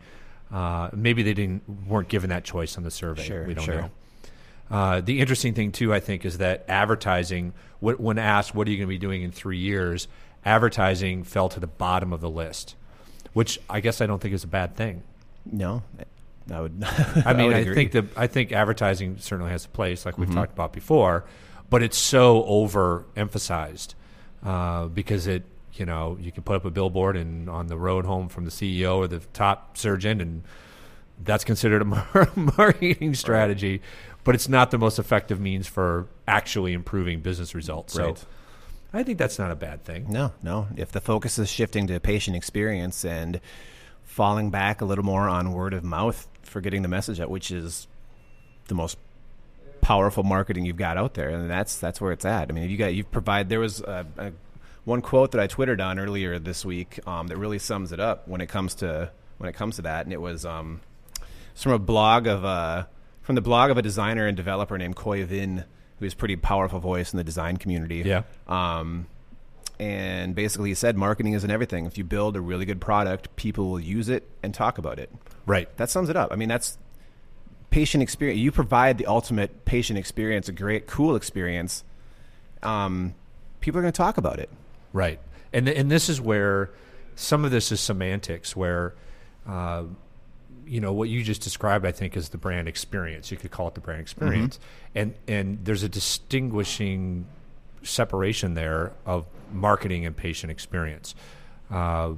Uh, 0.50 0.88
maybe 0.94 1.22
they 1.22 1.34
didn't 1.34 1.69
weren't 1.87 2.08
given 2.08 2.31
that 2.31 2.44
choice 2.44 2.79
on 2.79 2.84
the 2.84 2.90
survey. 2.90 3.22
Sure, 3.22 3.46
we 3.46 3.55
don't 3.55 3.64
sure. 3.64 3.75
know. 3.82 3.90
Uh, 4.70 5.00
the 5.00 5.20
interesting 5.20 5.55
thing 5.55 5.72
too, 5.72 5.93
I 5.93 6.00
think, 6.00 6.25
is 6.25 6.38
that 6.38 6.64
advertising. 6.69 7.52
When 7.81 8.19
asked, 8.19 8.55
"What 8.55 8.67
are 8.67 8.70
you 8.70 8.79
going 8.79 8.88
to 8.88 8.94
be 8.94 8.99
doing 8.99 9.22
in 9.22 9.31
three 9.31 9.58
years?" 9.58 10.08
advertising 10.46 11.25
fell 11.25 11.49
to 11.49 11.58
the 11.58 11.67
bottom 11.67 12.12
of 12.12 12.20
the 12.20 12.31
list, 12.31 12.76
which 13.37 13.61
I 13.69 13.81
guess 13.81 14.00
I 14.00 14.06
don't 14.06 14.19
think 14.19 14.33
is 14.33 14.44
a 14.44 14.47
bad 14.47 14.77
thing. 14.77 15.03
No, 15.44 15.83
I 16.50 16.59
would. 16.62 16.83
I 17.27 17.35
mean, 17.35 17.49
would 17.49 17.56
I, 17.56 17.75
think 17.75 17.93
that 17.93 18.06
I 18.17 18.29
think 18.29 18.50
advertising 18.50 19.19
certainly 19.19 19.50
has 19.50 19.67
a 19.67 19.69
place, 19.69 20.06
like 20.06 20.15
Mm-hmm. 20.15 20.23
we've 20.23 20.35
talked 20.35 20.53
about 20.53 20.73
before, 20.73 21.25
but 21.69 21.83
it's 21.83 21.99
so 21.99 22.43
overemphasized 22.44 23.93
uh, 24.43 24.87
because 24.87 25.27
it, 25.27 25.43
you 25.75 25.85
know, 25.85 26.17
you 26.19 26.33
can 26.33 26.44
put 26.44 26.56
up 26.56 26.65
a 26.65 26.71
billboard 26.71 27.15
and 27.15 27.50
on 27.50 27.67
the 27.67 27.77
road 27.77 28.06
home 28.06 28.29
from 28.31 28.47
the 28.47 28.50
CEO 28.50 28.97
or 28.97 29.06
the 29.06 29.19
top 29.35 29.77
surgeon, 29.77 30.23
and 30.23 30.43
that's 31.23 31.44
considered 31.44 31.82
a 31.82 31.85
marketing 32.56 33.15
strategy, 33.15 33.82
but 34.25 34.35
it's 34.35 34.49
not 34.49 34.71
the 34.71 34.79
most 34.79 34.99
effective 34.99 35.39
means 35.39 35.67
for 35.67 36.06
actually 36.27 36.73
improving 36.73 37.21
business 37.21 37.55
results. 37.55 37.93
So, 37.93 38.06
Right. 38.06 38.25
I 38.96 39.02
think 39.02 39.19
that's 39.19 39.38
not 39.38 39.50
a 39.50 39.56
bad 39.56 39.84
thing. 39.84 40.06
No, 40.08 40.32
no. 40.43 40.69
If 40.76 40.93
the 40.93 41.00
focus 41.00 41.38
is 41.38 41.50
shifting 41.50 41.87
to 41.88 42.00
patient 42.00 42.37
experience 42.37 43.04
and 43.04 43.40
falling 44.04 44.50
back 44.50 44.81
a 44.81 44.84
little 44.84 45.04
more 45.04 45.28
on 45.28 45.52
word 45.52 45.75
of 45.75 45.84
mouth 45.84 46.26
for 46.43 46.60
getting 46.62 46.82
the 46.82 46.88
message 46.88 47.20
out, 47.20 47.28
which 47.28 47.50
is 47.50 47.87
the 48.69 48.75
most 48.75 48.96
powerful 49.82 50.22
marketing 50.22 50.64
you've 50.64 50.76
got 50.76 50.96
out 50.96 51.14
there, 51.14 51.28
and 51.28 51.50
that's 51.50 51.78
that's 51.78 52.00
where 52.00 52.12
it's 52.12 52.25
at. 52.25 52.48
I 52.50 52.52
mean, 52.52 52.70
you 52.70 52.76
got 52.76 52.94
you 52.94 53.04
provide. 53.04 53.48
There 53.48 53.60
was 53.60 53.81
a, 53.81 54.06
a, 54.16 54.32
one 54.84 55.02
quote 55.02 55.32
that 55.32 55.40
I 55.40 55.46
twittered 55.46 55.81
on 55.81 55.98
earlier 55.98 56.38
this 56.38 56.64
week 56.64 57.06
um, 57.06 57.26
that 57.26 57.37
really 57.37 57.58
sums 57.58 57.93
it 57.93 58.00
up 58.00 58.26
when 58.26 58.40
it 58.40 58.48
comes 58.48 58.76
to 58.76 59.10
when 59.38 59.50
it 59.50 59.52
comes 59.54 59.76
to 59.76 59.82
that, 59.82 60.06
and 60.06 60.12
it 60.12 60.20
was 60.20 60.46
um, 60.46 60.81
from 61.54 61.72
a 61.72 61.78
blog 61.78 62.26
of 62.26 62.44
uh, 62.44 62.87
from 63.20 63.34
the 63.34 63.43
blog 63.43 63.70
of 63.70 63.76
a 63.76 63.82
designer 63.82 64.26
and 64.26 64.37
developer 64.37 64.78
named 64.78 64.96
Khoi 64.96 65.26
Vinh, 65.26 65.64
who's 65.98 66.12
a 66.12 66.16
pretty 66.16 66.37
powerful 66.37 66.78
voice 66.78 67.12
in 67.12 67.16
the 67.16 67.25
design 67.25 67.56
community. 67.56 68.02
Yeah. 68.04 68.22
Um, 68.46 69.06
and 69.78 70.34
basically, 70.34 70.70
he 70.70 70.74
said 70.74 70.96
marketing 70.96 71.34
isn't 71.34 71.50
everything. 71.50 71.86
If 71.86 71.98
you 71.98 72.05
build 72.05 72.36
a 72.36 72.41
really 72.41 72.65
good 72.65 72.81
product, 72.81 73.34
people 73.36 73.70
will 73.70 73.81
use 73.81 74.08
it 74.08 74.29
and 74.43 74.55
talk 74.55 74.79
about 74.79 74.98
it. 74.98 75.10
Right. 75.44 75.74
That 75.76 75.91
sums 75.91 76.08
it 76.08 76.17
up. 76.17 76.32
I 76.32 76.36
mean, 76.36 76.48
that's 76.48 76.79
patient 77.70 78.03
experience. 78.03 78.41
You 78.41 78.53
provide 78.53 78.96
the 78.96 79.06
ultimate 79.06 79.65
patient 79.65 79.98
experience, 79.98 80.48
a 80.48 80.53
great, 80.53 80.86
cool 80.86 81.15
experience. 81.15 81.84
Um, 82.62 83.15
people 83.60 83.79
are 83.79 83.82
going 83.82 83.93
to 83.93 83.96
talk 83.96 84.17
about 84.17 84.38
it. 84.38 84.48
Right, 84.93 85.19
and 85.53 85.69
and 85.69 85.91
this 85.91 86.08
is 86.08 86.20
where 86.20 86.70
some 87.17 87.44
of 87.44 87.50
this 87.50 87.70
is 87.70 87.81
semantics, 87.81 88.56
where 88.56 88.94
uh, 89.46 89.84
you 90.67 90.81
know 90.81 90.93
what 90.93 91.08
you 91.08 91.23
just 91.23 91.43
described. 91.43 91.87
I 91.87 91.93
think 91.93 92.17
is 92.17 92.31
the 92.31 92.39
brand 92.39 92.69
experience. 92.69 93.31
You 93.31 93.37
could 93.37 93.51
call 93.51 93.69
it 93.69 93.75
the 93.75 93.81
brand 93.81 94.01
experience, 94.01 94.58
and 94.94 95.15
and 95.29 95.65
there's 95.65 95.82
a 95.82 95.89
distinguishing 95.89 97.27
separation 97.82 98.55
there 98.55 98.93
of 99.05 99.27
marketing 99.53 100.05
and 100.06 100.17
patient 100.17 100.51
experience. 100.51 101.15
Uh, 101.70 102.15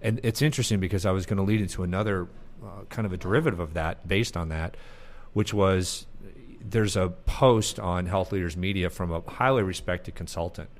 and 0.00 0.20
it's 0.24 0.42
interesting 0.42 0.80
because 0.80 1.06
I 1.06 1.12
was 1.12 1.26
going 1.26 1.36
to 1.36 1.44
lead 1.44 1.60
into 1.60 1.84
another 1.84 2.26
uh, 2.62 2.84
kind 2.88 3.06
of 3.06 3.12
a 3.12 3.16
derivative 3.16 3.60
of 3.60 3.74
that, 3.74 4.06
based 4.06 4.36
on 4.36 4.48
that, 4.48 4.76
which 5.32 5.54
was 5.54 6.06
there's 6.60 6.96
a 6.96 7.08
post 7.26 7.78
on 7.78 8.06
Health 8.06 8.32
Leaders 8.32 8.56
Media 8.56 8.90
from 8.90 9.12
a 9.12 9.20
highly 9.20 9.62
respected 9.62 10.14
consultant 10.14 10.70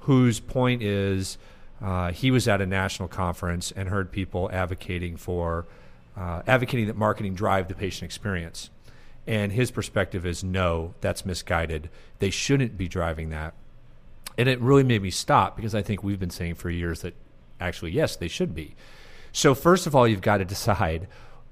whose 0.00 0.40
point 0.40 0.82
is 0.82 1.38
uh, 1.82 2.12
he 2.12 2.30
was 2.30 2.48
at 2.48 2.60
a 2.60 2.66
national 2.66 3.08
conference 3.08 3.72
and 3.72 3.88
heard 3.88 4.10
people 4.10 4.50
advocating 4.52 5.16
for 5.16 5.66
uh, 6.18 6.42
advocating 6.46 6.86
that 6.88 6.96
marketing 6.96 7.34
drive 7.34 7.68
the 7.68 7.74
patient 7.74 8.04
experience. 8.04 8.70
And 9.26 9.52
his 9.52 9.70
perspective 9.70 10.26
is 10.26 10.42
no, 10.42 10.94
that's 11.00 11.24
misguided. 11.24 11.90
They 12.18 12.30
shouldn't 12.30 12.76
be 12.76 12.88
driving 12.88 13.28
that. 13.30 13.54
And 14.36 14.48
it 14.48 14.60
really 14.60 14.84
made 14.84 15.02
me 15.02 15.10
stop 15.10 15.56
because 15.56 15.74
I 15.74 15.82
think 15.82 16.02
we've 16.02 16.18
been 16.18 16.30
saying 16.30 16.54
for 16.56 16.70
years 16.70 17.02
that 17.02 17.14
actually, 17.60 17.92
yes, 17.92 18.16
they 18.16 18.28
should 18.28 18.54
be. 18.54 18.74
So, 19.32 19.54
first 19.54 19.86
of 19.86 19.94
all, 19.94 20.08
you've 20.08 20.22
got 20.22 20.38
to 20.38 20.44
decide 20.44 21.08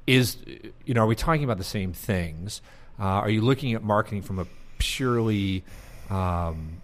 is, 0.07 0.39
you 0.85 0.95
know, 0.95 1.03
are 1.03 1.07
we 1.07 1.17
talking 1.17 1.45
about 1.45 1.59
the 1.59 1.65
same 1.65 1.93
things? 1.93 2.63
Uh, 2.99 3.05
are 3.05 3.31
you 3.31 3.41
looking 3.41 3.75
at 3.75 3.83
marketing 3.83 4.23
from 4.23 4.39
a 4.39 4.47
purely 4.79 5.65
um, 6.09 6.81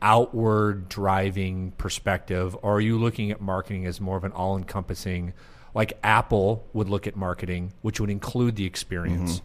outward 0.00 0.88
driving 0.88 1.72
perspective, 1.72 2.56
or 2.62 2.76
are 2.76 2.80
you 2.80 2.98
looking 2.98 3.30
at 3.30 3.40
marketing 3.40 3.86
as 3.86 4.00
more 4.00 4.16
of 4.16 4.24
an 4.24 4.32
all 4.32 4.56
encompassing, 4.56 5.34
like 5.76 5.92
Apple 6.02 6.64
would 6.72 6.88
look 6.88 7.06
at 7.06 7.14
marketing, 7.16 7.72
which 7.82 8.00
would 8.00 8.08
include 8.10 8.56
the 8.56 8.64
experience, 8.64 9.42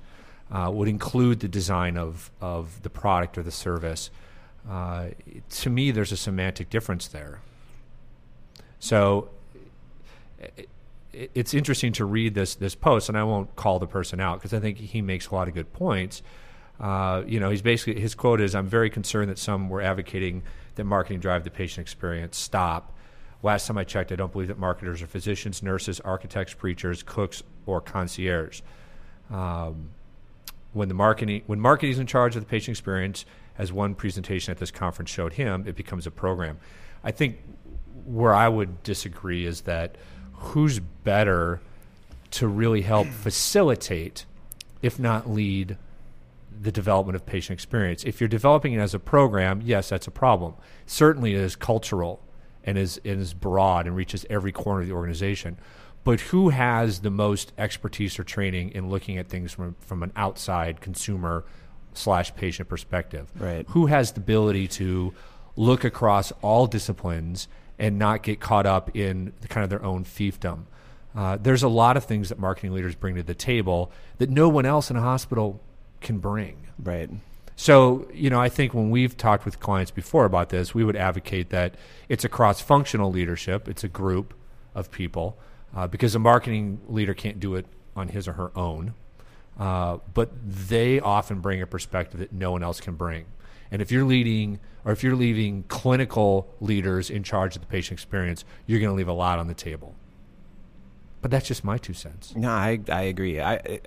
uh, 0.51 0.69
would 0.73 0.87
include 0.87 1.41
the 1.41 1.47
design 1.47 1.97
of, 1.97 2.31
of 2.39 2.81
the 2.83 2.89
product 2.89 3.37
or 3.37 3.43
the 3.43 3.51
service? 3.51 4.09
Uh, 4.69 5.07
to 5.49 5.69
me, 5.69 5.91
there's 5.91 6.11
a 6.13 6.17
semantic 6.17 6.69
difference 6.69 7.07
there. 7.07 7.39
So, 8.79 9.29
it- 10.39 10.69
it's 11.35 11.53
interesting 11.53 11.91
to 11.93 12.05
read 12.05 12.33
this 12.35 12.55
this 12.55 12.73
post, 12.73 13.09
and 13.09 13.17
I 13.17 13.23
won't 13.25 13.53
call 13.57 13.79
the 13.79 13.87
person 13.87 14.21
out 14.21 14.39
because 14.39 14.53
I 14.53 14.59
think 14.61 14.77
he 14.77 15.01
makes 15.01 15.27
a 15.27 15.35
lot 15.35 15.49
of 15.49 15.53
good 15.53 15.73
points. 15.73 16.23
Uh, 16.79 17.23
you 17.27 17.37
know, 17.39 17.49
he's 17.49 17.61
basically 17.61 17.99
his 18.01 18.15
quote 18.15 18.39
is, 18.39 18.55
"I'm 18.55 18.65
very 18.67 18.89
concerned 18.89 19.29
that 19.29 19.37
some 19.37 19.67
were 19.67 19.81
advocating 19.81 20.41
that 20.75 20.85
marketing 20.85 21.19
drive 21.19 21.43
the 21.43 21.51
patient 21.51 21.83
experience. 21.83 22.37
Stop. 22.37 22.93
Last 23.43 23.67
time 23.67 23.77
I 23.77 23.83
checked, 23.83 24.11
I 24.11 24.15
don't 24.15 24.31
believe 24.31 24.49
that 24.49 24.59
marketers 24.59 25.01
are 25.01 25.07
physicians, 25.07 25.63
nurses, 25.63 25.99
architects, 26.01 26.53
preachers, 26.53 27.01
cooks, 27.01 27.41
or 27.65 27.81
concierge. 27.81 28.61
Um, 29.31 29.89
when 30.73 30.87
the 30.87 30.93
marketing 30.93 31.41
when 31.47 31.59
marketing 31.59 31.91
is 31.91 31.99
in 31.99 32.07
charge 32.07 32.35
of 32.35 32.41
the 32.41 32.47
patient 32.47 32.77
experience, 32.77 33.25
as 33.57 33.73
one 33.73 33.95
presentation 33.95 34.51
at 34.51 34.57
this 34.57 34.71
conference 34.71 35.09
showed 35.09 35.33
him, 35.33 35.65
it 35.67 35.75
becomes 35.75 36.07
a 36.07 36.11
program. 36.11 36.59
I 37.03 37.11
think 37.11 37.39
where 38.05 38.33
I 38.33 38.47
would 38.47 38.83
disagree 38.83 39.45
is 39.45 39.61
that 39.61 39.95
who's 40.33 40.79
better 40.79 41.61
to 42.31 42.47
really 42.47 42.81
help 42.81 43.07
facilitate, 43.23 44.25
if 44.81 44.99
not 44.99 45.29
lead, 45.29 45.77
the 46.61 46.71
development 46.71 47.15
of 47.15 47.25
patient 47.25 47.57
experience. 47.57 48.03
If 48.03 48.21
you're 48.21 48.27
developing 48.27 48.73
it 48.73 48.79
as 48.79 48.93
a 48.93 48.99
program, 48.99 49.61
yes, 49.63 49.89
that's 49.89 50.07
a 50.07 50.11
problem. 50.11 50.53
Certainly, 50.85 51.33
it 51.33 51.41
is 51.41 51.55
cultural 51.55 52.21
and 52.63 52.77
is 52.77 52.99
and 53.03 53.19
is 53.21 53.33
broad 53.33 53.87
and 53.87 53.95
reaches 53.95 54.25
every 54.29 54.51
corner 54.51 54.81
of 54.81 54.87
the 54.87 54.93
organization. 54.93 55.57
But 56.03 56.19
who 56.19 56.49
has 56.49 57.01
the 57.01 57.11
most 57.11 57.53
expertise 57.57 58.17
or 58.17 58.23
training 58.23 58.71
in 58.71 58.89
looking 58.89 59.17
at 59.17 59.29
things 59.29 59.51
from 59.51 59.75
from 59.79 60.03
an 60.03 60.11
outside 60.15 60.81
consumer 60.81 61.45
slash 61.93 62.33
patient 62.35 62.69
perspective? 62.69 63.31
Right. 63.37 63.65
Who 63.69 63.87
has 63.87 64.11
the 64.11 64.21
ability 64.21 64.67
to 64.69 65.13
look 65.55 65.83
across 65.83 66.31
all 66.41 66.67
disciplines 66.67 67.47
and 67.77 67.99
not 67.99 68.23
get 68.23 68.39
caught 68.39 68.65
up 68.65 68.95
in 68.95 69.33
kind 69.49 69.63
of 69.63 69.69
their 69.69 69.83
own 69.83 70.03
fiefdom? 70.05 70.63
Uh, 71.13 71.37
there's 71.37 71.63
a 71.63 71.67
lot 71.67 71.97
of 71.97 72.05
things 72.05 72.29
that 72.29 72.39
marketing 72.39 72.73
leaders 72.73 72.95
bring 72.95 73.15
to 73.15 73.23
the 73.23 73.35
table 73.35 73.91
that 74.17 74.29
no 74.29 74.47
one 74.47 74.65
else 74.65 74.89
in 74.89 74.95
a 74.95 75.01
hospital 75.01 75.61
can 75.99 76.19
bring. 76.19 76.67
Right. 76.79 77.09
So, 77.61 78.07
you 78.11 78.31
know, 78.31 78.41
I 78.41 78.49
think 78.49 78.73
when 78.73 78.89
we've 78.89 79.15
talked 79.15 79.45
with 79.45 79.59
clients 79.59 79.91
before 79.91 80.25
about 80.25 80.49
this, 80.49 80.73
we 80.73 80.83
would 80.83 80.95
advocate 80.95 81.51
that 81.51 81.75
it's 82.09 82.25
a 82.25 82.27
cross 82.27 82.59
functional 82.59 83.11
leadership, 83.11 83.69
it's 83.69 83.83
a 83.83 83.87
group 83.87 84.33
of 84.73 84.89
people, 84.89 85.37
uh, 85.75 85.85
because 85.85 86.15
a 86.15 86.19
marketing 86.19 86.81
leader 86.87 87.13
can't 87.13 87.39
do 87.39 87.53
it 87.53 87.67
on 87.95 88.07
his 88.07 88.27
or 88.27 88.33
her 88.33 88.51
own. 88.57 88.95
Uh, 89.59 89.99
but 90.15 90.31
they 90.43 90.99
often 90.99 91.39
bring 91.39 91.61
a 91.61 91.67
perspective 91.67 92.19
that 92.19 92.33
no 92.33 92.51
one 92.51 92.63
else 92.63 92.81
can 92.81 92.95
bring. 92.95 93.25
And 93.69 93.79
if 93.79 93.91
you're 93.91 94.05
leading 94.05 94.59
or 94.83 94.91
if 94.91 95.03
you're 95.03 95.15
leaving 95.15 95.61
clinical 95.67 96.51
leaders 96.61 97.11
in 97.11 97.21
charge 97.21 97.55
of 97.55 97.61
the 97.61 97.67
patient 97.67 97.99
experience, 97.99 98.43
you're 98.65 98.79
going 98.79 98.89
to 98.89 98.97
leave 98.97 99.07
a 99.07 99.13
lot 99.13 99.37
on 99.37 99.45
the 99.45 99.53
table. 99.53 99.93
But 101.21 101.29
that's 101.29 101.47
just 101.47 101.63
my 101.63 101.77
two 101.77 101.93
cents. 101.93 102.35
No, 102.35 102.49
I 102.49 102.79
I 102.89 103.03
agree. 103.03 103.39
I 103.39 103.81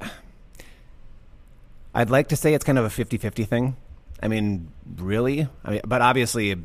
I'd 1.95 2.11
like 2.11 2.29
to 2.29 2.37
say 2.37 2.55
it's 2.55 2.65
kind 2.65 2.79
of 2.79 2.85
a 2.85 2.89
50-50 2.89 3.47
thing. 3.47 3.77
I 4.23 4.29
mean, 4.29 4.69
really? 4.97 5.49
I 5.65 5.71
mean, 5.71 5.81
but 5.87 6.03
obviously 6.03 6.57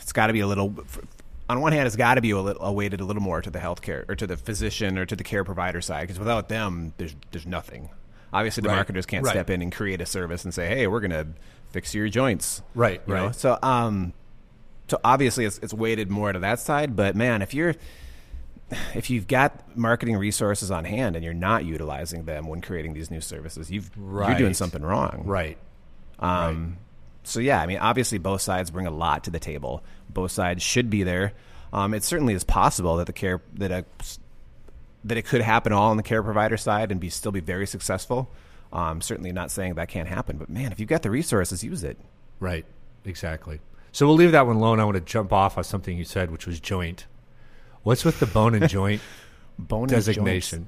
it's 0.00 0.12
got 0.12 0.28
to 0.28 0.32
be 0.32 0.40
a 0.40 0.46
little 0.46 0.74
on 1.48 1.60
one 1.60 1.72
hand 1.72 1.86
it's 1.86 1.96
got 1.96 2.14
to 2.14 2.20
be 2.20 2.30
a 2.30 2.40
little 2.40 2.74
weighted 2.74 3.00
a 3.00 3.04
little 3.04 3.22
more 3.22 3.40
to 3.42 3.50
the 3.50 3.58
healthcare 3.58 4.08
or 4.08 4.14
to 4.16 4.26
the 4.26 4.36
physician 4.36 4.96
or 4.98 5.04
to 5.06 5.14
the 5.16 5.24
care 5.24 5.44
provider 5.44 5.80
side 5.80 6.02
because 6.02 6.18
without 6.18 6.48
them 6.48 6.92
there's 6.98 7.14
there's 7.32 7.46
nothing. 7.46 7.88
Obviously 8.32 8.60
the 8.62 8.68
Right. 8.68 8.76
marketers 8.76 9.06
can't 9.06 9.24
Right. 9.24 9.30
step 9.32 9.50
in 9.50 9.62
and 9.62 9.72
create 9.72 10.00
a 10.00 10.06
service 10.06 10.44
and 10.44 10.52
say, 10.52 10.66
"Hey, 10.68 10.86
we're 10.86 11.00
going 11.00 11.10
to 11.12 11.26
fix 11.70 11.94
your 11.94 12.08
joints." 12.08 12.62
Right, 12.74 13.00
you 13.06 13.14
know? 13.14 13.26
right. 13.26 13.34
So 13.34 13.58
um 13.62 14.12
so 14.88 15.00
obviously 15.04 15.44
it's 15.44 15.58
it's 15.58 15.72
weighted 15.74 16.10
more 16.10 16.32
to 16.32 16.38
that 16.40 16.58
side, 16.60 16.96
but 16.96 17.16
man, 17.16 17.42
if 17.42 17.54
you're 17.54 17.74
if 18.94 19.10
you've 19.10 19.26
got 19.26 19.76
marketing 19.76 20.16
resources 20.16 20.70
on 20.70 20.84
hand 20.84 21.16
and 21.16 21.24
you're 21.24 21.34
not 21.34 21.64
utilizing 21.64 22.24
them 22.24 22.46
when 22.46 22.60
creating 22.60 22.94
these 22.94 23.10
new 23.10 23.20
services, 23.20 23.70
you've 23.70 23.90
you're 24.30 24.38
doing 24.38 24.54
something 24.54 24.82
wrong. 24.82 25.22
Right. 25.24 25.58
Um, 26.18 26.78
So 27.24 27.40
yeah, 27.40 27.60
I 27.60 27.66
mean, 27.66 27.78
obviously 27.78 28.18
both 28.18 28.40
sides 28.40 28.70
bring 28.70 28.86
a 28.86 28.90
lot 28.90 29.24
to 29.24 29.30
the 29.30 29.40
table. 29.40 29.82
Both 30.08 30.30
sides 30.32 30.62
should 30.62 30.90
be 30.90 31.02
there. 31.02 31.32
Um, 31.72 31.92
it 31.94 32.04
certainly 32.04 32.34
is 32.34 32.44
possible 32.44 32.96
that 32.96 33.06
the 33.06 33.12
care 33.12 33.42
that 33.54 33.70
a 33.72 33.84
that 35.04 35.18
it 35.18 35.22
could 35.22 35.40
happen 35.40 35.72
all 35.72 35.90
on 35.90 35.96
the 35.96 36.02
care 36.02 36.22
provider 36.22 36.56
side 36.56 36.90
and 36.90 37.00
be 37.00 37.10
still 37.10 37.32
be 37.32 37.40
very 37.40 37.66
successful. 37.66 38.28
Um, 38.72 39.00
certainly 39.00 39.32
not 39.32 39.50
saying 39.50 39.74
that 39.74 39.88
can't 39.88 40.08
happen, 40.08 40.36
but 40.36 40.48
man, 40.48 40.72
if 40.72 40.80
you've 40.80 40.88
got 40.88 41.02
the 41.02 41.10
resources, 41.10 41.62
use 41.62 41.84
it. 41.84 41.96
Right. 42.40 42.64
Exactly. 43.04 43.60
So 43.92 44.06
we'll 44.06 44.16
leave 44.16 44.32
that 44.32 44.46
one 44.46 44.56
alone. 44.56 44.80
I 44.80 44.84
want 44.84 44.96
to 44.96 45.00
jump 45.00 45.32
off 45.32 45.56
on 45.56 45.64
something 45.64 45.96
you 45.96 46.04
said, 46.04 46.30
which 46.30 46.46
was 46.46 46.58
joint. 46.60 47.06
What's 47.86 48.04
with 48.04 48.18
the 48.18 48.26
bone 48.26 48.56
and 48.56 48.68
joint 48.78 49.00
Bone 49.60 49.86
designation? 49.86 50.66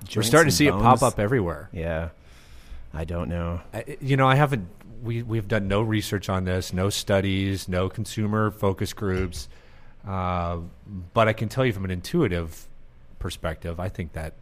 joints. 0.00 0.16
We're 0.16 0.22
starting 0.22 0.50
to 0.50 0.54
see 0.54 0.66
it 0.66 0.72
pop 0.72 1.02
up 1.02 1.18
everywhere. 1.18 1.70
Yeah, 1.72 2.10
I 2.92 3.06
don't 3.06 3.30
know. 3.30 3.62
I, 3.72 3.96
you 4.02 4.18
know, 4.18 4.28
I 4.28 4.34
haven't. 4.34 4.68
We 5.02 5.22
we've 5.22 5.48
done 5.48 5.66
no 5.66 5.80
research 5.80 6.28
on 6.28 6.44
this, 6.44 6.74
no 6.74 6.90
studies, 6.90 7.70
no 7.70 7.88
consumer 7.88 8.50
focus 8.50 8.92
groups. 8.92 9.48
Uh, 10.06 10.58
but 11.14 11.26
I 11.26 11.32
can 11.32 11.48
tell 11.48 11.64
you 11.64 11.72
from 11.72 11.86
an 11.86 11.90
intuitive 11.90 12.68
perspective, 13.18 13.80
I 13.80 13.88
think 13.88 14.12
that 14.12 14.34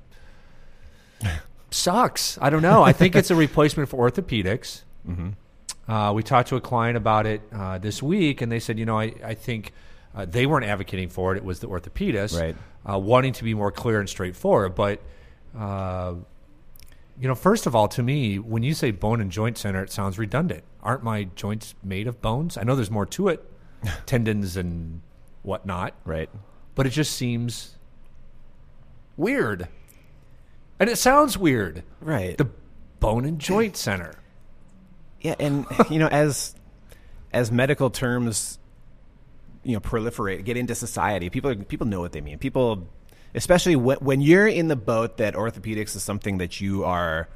sucks. 1.70 2.38
I 2.42 2.50
don't 2.50 2.62
know. 2.62 2.82
I 2.82 2.92
think 2.92 3.14
it's 3.14 3.30
a 3.30 3.36
replacement 3.46 3.88
for 3.88 4.10
orthopedics. 4.10 4.82
Uh, 5.86 6.12
we 6.12 6.24
talked 6.24 6.48
to 6.48 6.56
a 6.56 6.60
client 6.60 6.96
about 6.96 7.24
it 7.26 7.40
uh, 7.52 7.78
this 7.78 8.02
week, 8.02 8.42
and 8.42 8.50
they 8.50 8.58
said, 8.58 8.80
you 8.80 8.84
know, 8.84 8.98
I, 8.98 9.14
I 9.22 9.34
think 9.34 9.72
uh, 10.16 10.24
they 10.24 10.46
weren't 10.46 10.64
advocating 10.64 11.08
for 11.10 11.34
it. 11.34 11.36
It 11.38 11.44
was 11.44 11.60
the 11.60 11.68
orthopedist 11.68 12.40
Right. 12.40 12.56
uh, 12.90 12.98
wanting 12.98 13.34
to 13.34 13.44
be 13.44 13.54
more 13.54 13.70
clear 13.70 14.00
and 14.00 14.08
straightforward. 14.08 14.74
But, 14.74 15.00
uh, 15.56 16.14
you 17.20 17.28
know, 17.28 17.34
first 17.34 17.66
of 17.66 17.76
all, 17.76 17.86
to 17.88 18.02
me, 18.02 18.38
when 18.38 18.62
you 18.62 18.74
say 18.74 18.90
bone 18.90 19.20
and 19.20 19.30
joint 19.30 19.58
center, 19.58 19.82
it 19.82 19.90
sounds 19.92 20.18
redundant. 20.18 20.64
Aren't 20.82 21.02
my 21.02 21.24
joints 21.34 21.74
made 21.84 22.06
of 22.06 22.20
bones? 22.22 22.56
I 22.56 22.62
know 22.62 22.74
there's 22.74 22.90
more 22.90 23.06
to 23.06 23.28
it, 23.28 23.44
tendons 24.06 24.56
and 24.56 25.02
whatnot, 25.42 25.94
Right. 26.04 26.30
but 26.74 26.86
it 26.86 26.90
just 26.90 27.12
seems 27.12 27.76
weird. 29.16 29.68
And 30.78 30.90
it 30.90 30.96
sounds 30.96 31.38
weird. 31.38 31.82
Right. 32.00 32.36
The 32.36 32.48
bone 33.00 33.24
and 33.24 33.38
joint 33.38 33.76
center. 33.76 34.14
Yeah, 35.20 35.34
and 35.38 35.64
you 35.90 35.98
know, 35.98 36.08
as 36.08 36.54
as 37.32 37.50
medical 37.50 37.90
terms, 37.90 38.58
you 39.66 39.72
know, 39.72 39.80
proliferate, 39.80 40.44
get 40.44 40.56
into 40.56 40.74
society, 40.74 41.28
people 41.28 41.54
people 41.56 41.86
know 41.86 42.00
what 42.00 42.12
they 42.12 42.20
mean. 42.20 42.38
People, 42.38 42.86
especially 43.34 43.74
when, 43.74 43.98
when 43.98 44.20
you're 44.20 44.46
in 44.46 44.68
the 44.68 44.76
boat 44.76 45.16
that 45.16 45.34
orthopedics 45.34 45.96
is 45.96 46.02
something 46.04 46.38
that 46.38 46.60
you 46.60 46.84
are, 46.84 47.28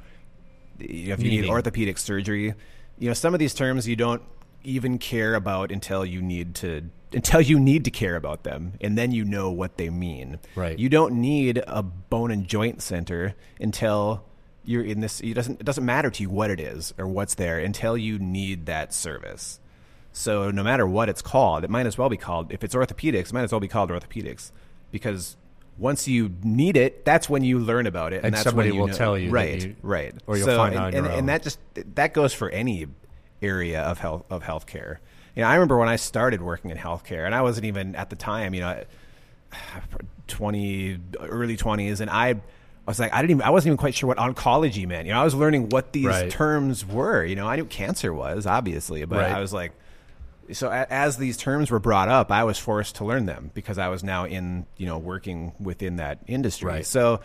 you 0.79 1.07
know, 1.09 1.13
if 1.13 1.21
you 1.21 1.29
need 1.29 1.49
orthopedic 1.49 1.97
surgery, 1.97 2.53
you 2.97 3.07
know, 3.09 3.13
some 3.13 3.33
of 3.33 3.39
these 3.39 3.53
terms 3.53 3.85
you 3.87 3.97
don't 3.97 4.21
even 4.63 4.97
care 4.97 5.35
about 5.35 5.71
until 5.71 6.05
you 6.05 6.21
need 6.21 6.55
to 6.55 6.89
until 7.13 7.41
you 7.41 7.59
need 7.59 7.83
to 7.83 7.91
care 7.91 8.15
about 8.15 8.43
them 8.43 8.73
and 8.79 8.97
then 8.97 9.11
you 9.11 9.25
know 9.25 9.51
what 9.51 9.75
they 9.75 9.89
mean 9.89 10.39
Right. 10.55 10.79
you 10.79 10.87
don't 10.87 11.15
need 11.15 11.61
a 11.67 11.83
bone 11.83 12.31
and 12.31 12.47
joint 12.47 12.81
center 12.81 13.33
until 13.59 14.23
you're 14.63 14.83
in 14.83 15.01
this 15.01 15.19
it 15.19 15.33
doesn't 15.33 15.59
it 15.59 15.65
doesn't 15.65 15.83
matter 15.83 16.09
to 16.11 16.23
you 16.23 16.29
what 16.29 16.51
it 16.51 16.59
is 16.61 16.93
or 16.97 17.07
what's 17.07 17.33
there 17.35 17.59
until 17.59 17.97
you 17.97 18.17
need 18.19 18.67
that 18.67 18.93
service 18.93 19.59
so 20.13 20.51
no 20.51 20.63
matter 20.63 20.85
what 20.85 21.07
it's 21.09 21.21
called 21.21 21.63
it 21.63 21.69
might 21.69 21.85
as 21.85 21.97
well 21.97 22.09
be 22.09 22.17
called 22.17 22.51
if 22.51 22.63
it's 22.63 22.75
orthopedics 22.75 23.27
it 23.29 23.33
might 23.33 23.43
as 23.43 23.51
well 23.51 23.59
be 23.61 23.67
called 23.67 23.89
orthopedics 23.89 24.51
because 24.91 25.37
once 25.77 26.07
you 26.07 26.31
need 26.43 26.75
it 26.75 27.05
that's 27.05 27.29
when 27.29 27.43
you 27.43 27.57
learn 27.57 27.87
about 27.87 28.11
it 28.13 28.17
and, 28.17 28.25
And 28.25 28.33
that's 28.35 28.43
somebody 28.43 28.69
when 28.69 28.75
you 28.75 28.81
will 28.81 28.87
know- 28.89 28.93
tell 28.93 29.17
you 29.17 29.29
right 29.31 29.63
you- 29.63 29.75
right 29.81 30.13
or 30.27 30.37
you'll 30.37 30.47
So- 30.47 30.57
find 30.57 30.75
and, 30.75 30.83
out 30.83 30.87
on 30.95 31.05
and, 31.05 31.07
and 31.07 31.29
that 31.29 31.43
just 31.43 31.59
that 31.95 32.13
goes 32.13 32.33
for 32.33 32.49
any 32.49 32.87
area 33.41 33.81
of 33.81 33.99
health 33.99 34.25
of 34.29 34.43
healthcare. 34.43 34.97
You 35.35 35.41
know, 35.43 35.47
I 35.47 35.53
remember 35.55 35.77
when 35.77 35.87
I 35.87 35.95
started 35.95 36.41
working 36.41 36.69
in 36.71 36.77
healthcare, 36.77 37.25
and 37.25 37.33
I 37.33 37.41
wasn't 37.41 37.65
even 37.65 37.95
at 37.95 38.09
the 38.09 38.15
time, 38.17 38.53
you 38.53 38.59
know, 38.61 38.83
twenty 40.27 40.99
early 41.19 41.57
twenties, 41.57 42.01
and 42.01 42.09
I. 42.09 42.35
I 42.87 42.89
was 42.89 42.99
like, 42.99 43.13
I 43.13 43.21
didn't 43.21 43.31
even, 43.37 43.41
I 43.43 43.51
wasn't 43.51 43.67
even 43.69 43.77
quite 43.77 43.93
sure 43.93 44.07
what 44.07 44.17
oncology 44.17 44.87
meant. 44.87 45.05
You 45.05 45.13
know, 45.13 45.21
I 45.21 45.23
was 45.23 45.35
learning 45.35 45.69
what 45.69 45.93
these 45.93 46.07
Right. 46.07 46.31
terms 46.31 46.83
were. 46.83 47.23
You 47.23 47.35
know, 47.35 47.47
I 47.47 47.55
knew 47.55 47.65
cancer 47.65 48.11
was 48.11 48.47
obviously, 48.47 49.05
but 49.05 49.19
Right. 49.19 49.31
I 49.31 49.39
was 49.39 49.53
like, 49.53 49.71
so 50.53 50.69
a, 50.69 50.85
as 50.89 51.17
these 51.17 51.37
terms 51.37 51.71
were 51.71 51.79
brought 51.79 52.09
up, 52.09 52.31
I 52.31 52.43
was 52.43 52.57
forced 52.57 52.95
to 52.97 53.05
learn 53.05 53.25
them 53.25 53.51
because 53.53 53.77
I 53.77 53.89
was 53.89 54.03
now 54.03 54.25
in, 54.25 54.65
you 54.77 54.85
know, 54.85 54.97
working 54.97 55.53
within 55.59 55.97
that 55.97 56.19
industry. 56.27 56.67
Right. 56.67 56.85
So 56.85 57.21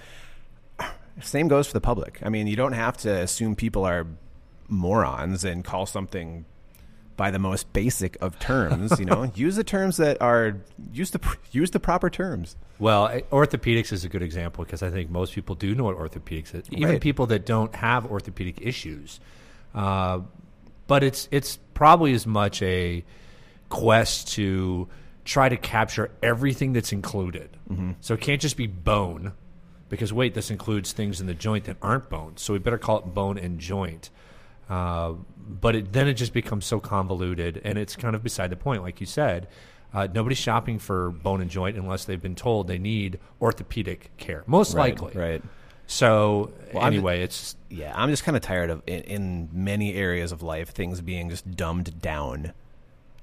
same 1.20 1.48
goes 1.48 1.66
for 1.66 1.72
the 1.72 1.80
public. 1.80 2.18
I 2.22 2.28
mean, 2.28 2.46
you 2.46 2.56
don't 2.56 2.72
have 2.72 2.96
to 2.98 3.10
assume 3.10 3.56
people 3.56 3.84
are 3.84 4.06
morons 4.68 5.44
and 5.44 5.64
call 5.64 5.86
something 5.86 6.44
by 7.16 7.30
the 7.30 7.38
most 7.38 7.72
basic 7.72 8.16
of 8.20 8.38
terms. 8.38 8.98
You 8.98 9.06
know, 9.06 9.24
use 9.34 9.56
the 9.56 9.64
terms 9.64 9.96
that 9.96 10.20
are 10.20 10.56
use 10.92 11.10
the 11.12 11.36
use 11.50 11.70
the 11.70 11.80
proper 11.80 12.10
terms. 12.10 12.56
Well, 12.78 13.08
orthopedics 13.30 13.92
is 13.92 14.04
a 14.04 14.08
good 14.10 14.22
example 14.22 14.64
because 14.64 14.82
I 14.82 14.90
think 14.90 15.08
most 15.10 15.34
people 15.34 15.54
do 15.54 15.74
know 15.74 15.84
what 15.84 15.96
orthopedics 15.96 16.54
is, 16.54 16.64
even 16.70 16.90
Right. 16.90 17.00
people 17.00 17.26
that 17.28 17.46
don't 17.46 17.74
have 17.74 18.04
orthopedic 18.04 18.60
issues. 18.60 19.18
Uh, 19.74 20.20
but 20.86 21.02
it's 21.02 21.28
it's 21.30 21.58
probably 21.74 22.12
as 22.14 22.26
much 22.26 22.62
a 22.62 23.04
quest 23.68 24.28
to 24.32 24.88
try 25.24 25.48
to 25.48 25.56
capture 25.56 26.10
everything 26.22 26.72
that's 26.72 26.92
included. 26.92 27.50
Mm-hmm. 27.70 27.92
So 28.00 28.14
it 28.14 28.20
can't 28.20 28.40
just 28.40 28.56
be 28.56 28.66
bone, 28.66 29.32
because 29.88 30.12
wait, 30.12 30.34
this 30.34 30.50
includes 30.50 30.92
things 30.92 31.20
in 31.20 31.26
the 31.26 31.34
joint 31.34 31.64
that 31.64 31.76
aren't 31.82 32.08
bone. 32.08 32.34
So 32.36 32.52
we 32.52 32.58
better 32.60 32.78
call 32.78 32.98
it 33.00 33.06
bone 33.14 33.36
and 33.38 33.58
joint. 33.58 34.10
Uh, 34.68 35.14
but 35.48 35.76
it, 35.76 35.92
then 35.92 36.08
it 36.08 36.14
just 36.14 36.32
becomes 36.32 36.64
so 36.66 36.80
convoluted, 36.80 37.60
and 37.64 37.78
it's 37.78 37.94
kind 37.96 38.16
of 38.16 38.22
beside 38.22 38.50
the 38.50 38.56
point, 38.56 38.82
like 38.82 39.00
you 39.00 39.06
said. 39.06 39.48
Uh, 39.94 40.08
nobody's 40.12 40.38
shopping 40.38 40.78
for 40.78 41.10
bone 41.10 41.40
and 41.40 41.50
joint 41.50 41.76
unless 41.76 42.04
they've 42.04 42.20
been 42.20 42.34
told 42.34 42.66
they 42.66 42.78
need 42.78 43.18
orthopedic 43.40 44.10
care, 44.18 44.42
most 44.46 44.74
Right, 44.74 45.00
likely. 45.00 45.18
right. 45.20 45.42
So 45.86 46.52
Well, 46.72 46.84
anyway, 46.84 47.22
it's 47.22 47.56
Yeah, 47.70 47.92
I'm 47.94 48.10
just 48.10 48.24
kind 48.24 48.36
of 48.36 48.42
tired 48.42 48.70
of 48.70 48.82
in, 48.86 49.02
in 49.02 49.48
many 49.52 49.94
areas 49.94 50.32
of 50.32 50.42
life 50.42 50.70
things 50.70 51.00
being 51.00 51.30
just 51.30 51.50
dumbed 51.56 52.00
down. 52.00 52.52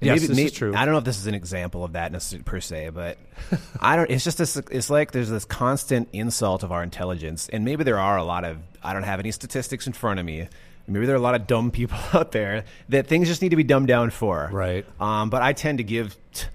Yes, 0.00 0.26
this 0.26 0.38
is 0.38 0.52
true. 0.52 0.74
I 0.74 0.84
don't 0.84 0.92
know 0.92 0.98
if 0.98 1.04
this 1.04 1.18
is 1.18 1.26
an 1.26 1.34
example 1.34 1.84
of 1.84 1.92
that 1.92 2.12
per 2.44 2.60
se, 2.60 2.90
but 2.90 3.16
I 3.80 3.96
don't. 3.96 4.10
It's 4.10 4.24
just 4.24 4.38
this. 4.38 4.56
It's 4.56 4.90
like 4.90 5.12
there's 5.12 5.30
this 5.30 5.44
constant 5.44 6.08
insult 6.12 6.62
of 6.62 6.72
our 6.72 6.82
intelligence, 6.82 7.48
and 7.48 7.64
maybe 7.64 7.84
there 7.84 7.98
are 7.98 8.16
a 8.16 8.24
lot 8.24 8.44
of. 8.44 8.58
I 8.82 8.92
don't 8.92 9.04
have 9.04 9.20
any 9.20 9.30
statistics 9.30 9.86
in 9.86 9.92
front 9.92 10.20
of 10.20 10.26
me. 10.26 10.48
Maybe 10.86 11.06
there 11.06 11.14
are 11.14 11.18
a 11.18 11.22
lot 11.22 11.34
of 11.34 11.46
dumb 11.46 11.70
people 11.70 11.98
out 12.12 12.32
there 12.32 12.64
that 12.90 13.06
things 13.06 13.28
just 13.28 13.40
need 13.40 13.50
to 13.50 13.56
be 13.56 13.64
dumbed 13.64 13.88
down 13.88 14.10
for. 14.10 14.50
Right. 14.52 14.84
Um, 15.00 15.30
but 15.30 15.42
I 15.42 15.52
tend 15.52 15.78
to 15.78 15.84
give. 15.84 16.16
T- 16.32 16.48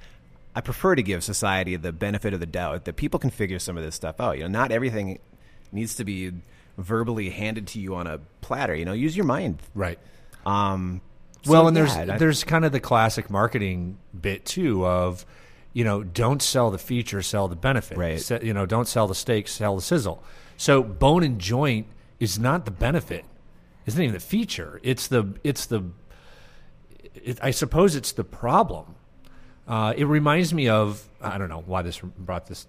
I 0.55 0.61
prefer 0.61 0.95
to 0.95 1.03
give 1.03 1.23
society 1.23 1.75
the 1.75 1.93
benefit 1.93 2.33
of 2.33 2.39
the 2.39 2.45
doubt 2.45 2.85
that 2.85 2.95
people 2.95 3.19
can 3.19 3.29
figure 3.29 3.59
some 3.59 3.77
of 3.77 3.83
this 3.83 3.95
stuff 3.95 4.19
out. 4.19 4.37
You 4.37 4.43
know, 4.43 4.49
not 4.49 4.71
everything 4.71 5.19
needs 5.71 5.95
to 5.95 6.03
be 6.03 6.31
verbally 6.77 7.29
handed 7.29 7.67
to 7.67 7.79
you 7.79 7.95
on 7.95 8.07
a 8.07 8.19
platter. 8.41 8.73
You 8.75 8.85
know, 8.85 8.93
use 8.93 9.15
your 9.15 9.25
mind. 9.25 9.61
right. 9.75 9.99
Um, 10.45 11.01
Well, 11.45 11.63
so, 11.63 11.67
and 11.67 11.77
there's 11.77 11.91
I- 11.91 12.17
there's 12.17 12.43
kind 12.43 12.65
of 12.65 12.71
the 12.71 12.79
classic 12.79 13.29
marketing 13.29 13.97
bit 14.19 14.45
too 14.45 14.85
of, 14.85 15.25
you 15.73 15.83
know, 15.83 16.03
don't 16.03 16.41
sell 16.41 16.71
the 16.71 16.77
feature, 16.77 17.21
sell 17.21 17.47
the 17.47 17.55
benefit. 17.55 17.97
Right. 17.97 18.19
Se- 18.19 18.39
you 18.43 18.53
know, 18.53 18.65
don't 18.65 18.87
sell 18.87 19.07
the 19.07 19.15
steak, 19.15 19.47
sell 19.47 19.75
the 19.75 19.81
sizzle. 19.81 20.23
So 20.57 20.81
bone 20.83 21.23
and 21.23 21.39
joint 21.39 21.87
is 22.19 22.37
not 22.39 22.65
the 22.65 22.71
benefit. 22.71 23.25
It's 23.85 23.95
not 23.95 24.03
even 24.03 24.13
the 24.13 24.19
feature. 24.19 24.79
It's 24.83 25.07
the 25.07 25.33
it's 25.43 25.65
the. 25.65 25.83
It, 27.15 27.39
I 27.41 27.51
suppose 27.51 27.95
it's 27.95 28.11
the 28.11 28.23
problem. 28.23 28.95
Uh, 29.67 29.93
it 29.95 30.05
reminds 30.05 30.53
me 30.53 30.67
of 30.69 31.07
I 31.21 31.37
don't 31.37 31.49
know 31.49 31.63
why 31.65 31.81
this 31.81 31.99
brought 31.99 32.47
this 32.47 32.67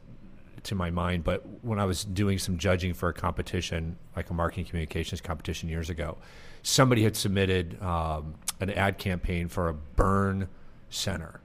to 0.65 0.75
my 0.75 0.91
mind, 0.91 1.25
but 1.25 1.45
when 1.63 1.79
I 1.79 1.85
was 1.85 2.05
doing 2.05 2.39
some 2.39 2.59
judging 2.59 2.95
for 2.95 3.09
a 3.09 3.15
competition, 3.15 3.97
like 4.17 4.31
a 4.31 4.35
marketing 4.35 4.67
communications 4.67 5.21
competition 5.21 5.69
years 5.69 5.91
ago, 5.91 6.19
somebody 6.63 7.03
had 7.03 7.17
submitted 7.17 7.81
um, 7.83 8.35
an 8.61 8.71
ad 8.71 8.99
campaign 8.99 9.49
for 9.49 9.69
a 9.69 9.75
burn 9.75 10.49
center. 10.91 11.41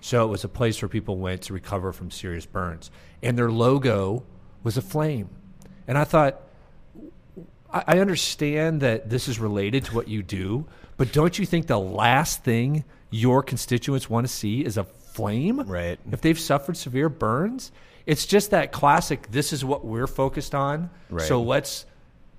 So 0.00 0.24
it 0.24 0.28
was 0.28 0.44
a 0.44 0.48
place 0.48 0.80
where 0.80 0.88
people 0.88 1.16
went 1.18 1.42
to 1.42 1.52
recover 1.52 1.92
from 1.92 2.10
serious 2.10 2.46
burns, 2.46 2.90
and 3.22 3.36
their 3.36 3.50
logo 3.50 4.24
was 4.62 4.76
a 4.76 4.82
flame. 4.82 5.28
And 5.86 5.98
I 5.98 6.04
thought, 6.04 6.40
I 7.72 7.84
I 7.86 7.98
understand 7.98 8.80
that 8.80 9.10
this 9.10 9.28
is 9.28 9.38
related 9.38 9.84
to 9.86 9.94
what 9.94 10.08
you 10.08 10.22
do, 10.22 10.66
but 10.96 11.12
don't 11.12 11.38
you 11.38 11.46
think 11.46 11.66
the 11.66 11.78
last 11.78 12.44
thing 12.44 12.84
your 13.10 13.42
constituents 13.42 14.08
want 14.08 14.26
to 14.26 14.32
see 14.32 14.64
is 14.64 14.76
a 14.76 14.84
flame? 14.84 15.60
Right. 15.60 15.98
If 16.12 16.20
they've 16.20 16.38
suffered 16.38 16.76
severe 16.76 17.08
burns, 17.08 17.72
it's 18.08 18.24
just 18.26 18.50
that 18.52 18.72
classic. 18.72 19.30
This 19.30 19.52
is 19.52 19.64
what 19.64 19.84
we're 19.84 20.06
focused 20.06 20.54
on. 20.54 20.88
Right. 21.10 21.28
So 21.28 21.42
let's 21.42 21.84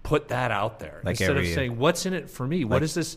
put 0.03 0.29
that 0.29 0.49
out 0.51 0.79
there 0.79 0.99
Like 1.03 1.11
instead 1.13 1.29
every- 1.37 1.49
of 1.49 1.55
saying, 1.55 1.77
"What's 1.77 2.05
in 2.05 2.13
it 2.13 2.29
for 2.29 2.45
me? 2.45 2.65
what 2.65 2.81
is 2.83 2.93
this? 2.95 3.15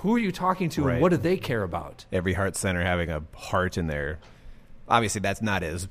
Who 0.00 0.14
are 0.14 0.18
you 0.18 0.30
talking 0.30 0.68
to? 0.70 0.82
Right. 0.84 0.92
And 0.92 1.02
what 1.02 1.08
do 1.08 1.16
they 1.16 1.38
care 1.38 1.62
about?" 1.62 2.04
every 2.12 2.34
heart 2.34 2.54
center 2.54 2.82
having 2.84 3.08
a 3.10 3.22
heart 3.34 3.78
in 3.78 3.86
there. 3.86 4.18
Obviously, 4.88 5.20
that's 5.22 5.40
not 5.40 5.62
as 5.62 5.88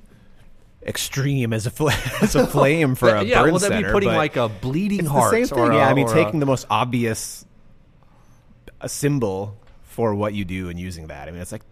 extreme 0.86 1.52
as 1.54 1.66
a 1.66 1.72
fl- 1.72 1.90
as 2.22 2.36
a 2.36 2.46
flame 2.46 2.94
for 2.94 3.10
a 3.16 3.24
yeah, 3.24 3.42
burn 3.42 3.52
well, 3.54 3.60
that'd 3.60 3.76
center. 3.76 3.88
be 3.88 3.92
putting 3.92 4.10
like 4.14 4.36
a 4.36 4.48
bleeding 4.48 5.00
it's 5.00 5.10
heart. 5.10 5.32
the 5.34 5.46
same 5.48 5.58
thing. 5.58 5.74
Yeah, 5.74 5.88
I 5.88 5.90
I 5.90 5.94
mean, 5.96 6.08
taking 6.08 6.40
the 6.40 6.46
most 6.46 6.68
obvious 6.70 7.46
a 8.80 8.88
symbol 8.90 9.58
for 9.84 10.14
what 10.14 10.34
you 10.36 10.46
do 10.46 10.70
and 10.70 10.80
using 10.80 11.08
that. 11.08 11.28
I 11.28 11.32
mean, 11.32 11.42
it's 11.42 11.52
like 11.52 11.64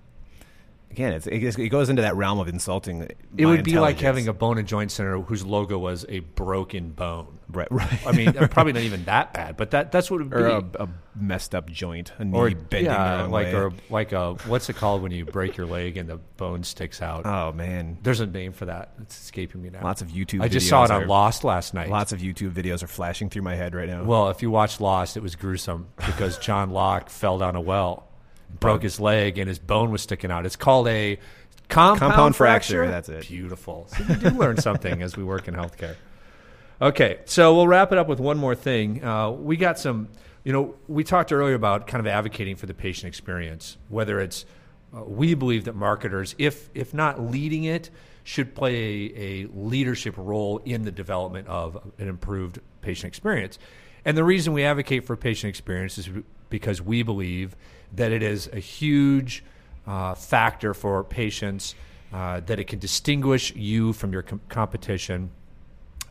again, 0.94 1.14
it 1.14 1.40
goes- 1.40 1.58
it 1.58 1.70
goes 1.70 1.90
into 1.90 2.02
that 2.04 2.16
realm 2.16 2.40
of 2.40 2.48
insulting. 2.48 3.08
It 3.38 3.46
would 3.46 3.64
be 3.64 3.80
like 3.80 4.00
having 4.00 4.28
a 4.28 4.34
bone 4.34 4.58
and 4.58 4.68
joint 4.68 4.92
center 4.92 5.20
whose 5.20 5.46
logo 5.46 5.78
was 5.78 6.06
a 6.08 6.20
broken 6.20 6.92
bone. 6.92 7.40
right, 7.50 7.68
right. 7.72 8.08
I 8.08 8.12
mean, 8.12 8.32
probably 8.52 8.74
not 8.74 8.84
even 8.84 9.06
that 9.06 9.34
bad, 9.34 9.58
but 9.58 9.72
that 9.72 9.92
that's 9.92 10.10
what 10.10 10.22
it 10.22 10.26
would 10.26 10.34
or 10.34 10.62
be. 10.62 10.78
a, 10.80 10.84
a 10.84 10.90
messed 11.16 11.54
up 11.54 11.70
joint, 11.70 12.12
a 12.18 12.26
knee 12.26 12.38
or 12.38 12.50
bending 12.52 12.86
yeah, 12.92 13.24
like 13.24 13.48
way. 13.48 13.54
or 13.56 13.74
like 13.90 14.12
a 14.12 14.34
what's 14.48 14.70
it 14.70 14.76
called 14.76 15.02
when 15.02 15.12
you 15.12 15.26
break 15.26 15.58
your 15.58 15.66
leg 15.68 15.98
and 15.98 16.08
the 16.10 16.18
bone 16.38 16.64
sticks 16.64 17.02
out? 17.02 17.26
oh 17.26 17.52
man, 17.54 17.98
There's 18.04 18.20
a 18.20 18.26
name 18.28 18.54
for 18.54 18.66
that. 18.66 18.94
It's 19.02 19.20
escaping 19.20 19.62
me 19.62 19.70
now. 19.70 19.84
lots 19.84 20.02
of 20.02 20.10
YouTube. 20.10 20.42
I 20.42 20.48
just 20.48 20.68
saw 20.70 20.84
it 20.86 20.92
on 20.92 21.04
are- 21.04 21.08
Lost 21.08 21.44
last 21.44 21.74
night. 21.74 21.90
Lots 21.90 22.12
of 22.12 22.20
YouTube 22.22 22.52
videos 22.54 22.82
are 22.84 22.88
flashing 22.88 23.30
through 23.30 23.42
my 23.44 23.56
head 23.56 23.74
right 23.76 23.90
now. 23.90 24.04
Well, 24.04 24.30
if 24.30 24.42
you 24.42 24.50
watch 24.52 24.80
Lost, 24.80 25.18
it 25.18 25.22
was 25.24 25.36
gruesome 25.36 25.88
because 25.98 26.38
John 26.38 26.70
Locke 26.72 27.10
fell 27.10 27.38
down 27.40 27.56
a 27.56 27.62
well, 27.62 28.08
broke 28.60 28.84
his 28.84 29.00
leg, 29.00 29.38
and 29.38 29.48
his 29.48 29.60
bone 29.60 29.92
was 29.92 30.02
sticking 30.02 30.32
out. 30.32 30.46
It's 30.46 30.56
called 30.56 30.88
a 30.88 31.20
compound, 31.70 32.00
Compound 32.00 32.36
fracture, 32.36 32.88
that's 32.88 33.10
it. 33.10 33.28
Beautiful. 33.28 33.88
So 33.89 34.04
you 34.04 34.16
do 34.16 34.30
learn 34.32 34.58
something 34.58 35.02
as 35.02 35.18
we 35.18 35.24
work 35.24 35.48
in 35.48 35.56
healthcare. 35.56 35.96
Okay, 36.82 37.20
so 37.26 37.56
we'll 37.56 37.68
wrap 37.68 37.92
it 37.92 37.98
up 37.98 38.08
with 38.08 38.20
one 38.20 38.38
more 38.38 38.56
thing. 38.56 39.04
Uh, 39.04 39.32
we 39.32 39.58
got 39.58 39.80
some, 39.80 40.10
you 40.44 40.52
know, 40.52 40.76
we 40.88 41.04
talked 41.04 41.32
earlier 41.32 41.56
about 41.56 41.88
kind 41.88 42.00
of 42.00 42.08
advocating 42.08 42.56
for 42.56 42.66
the 42.66 42.74
patient 42.74 43.08
experience, 43.08 43.78
whether 43.89 44.20
it's 44.20 44.46
uh, 44.96 45.04
we 45.04 45.34
believe 45.34 45.66
that 45.66 45.76
marketers, 45.76 46.36
if 46.38 46.70
if 46.74 46.94
not 46.94 47.22
leading 47.22 47.63
it, 47.63 47.89
should 48.24 48.54
play 48.54 48.74
a, 48.76 49.13
a 49.16 49.48
leadership 49.54 50.16
role 50.18 50.60
in 50.66 50.84
the 50.84 50.92
development 50.92 51.48
of 51.48 51.78
an 51.98 52.08
improved 52.08 52.60
patient 52.82 53.08
experience. 53.08 53.58
And 54.06 54.18
the 54.18 54.24
reason 54.24 54.52
we 54.52 54.63
advocate 54.66 55.06
for 55.06 55.16
patient 55.16 55.50
experience 55.50 55.98
is 55.98 56.10
because 56.54 56.80
we 56.80 57.02
believe 57.02 57.56
that 57.96 58.12
it 58.12 58.22
is 58.22 58.48
a 58.54 58.60
huge 58.60 59.44
uh, 59.88 60.13
factor 60.13 60.76
for 60.76 61.04
patients, 61.04 61.74
uh, 62.13 62.42
that 62.42 62.60
it 62.60 62.66
can 62.66 62.78
distinguish 62.78 63.56
you 63.56 63.92
from 63.92 64.13
your 64.13 64.22
com- 64.22 64.39
competition. 64.50 65.32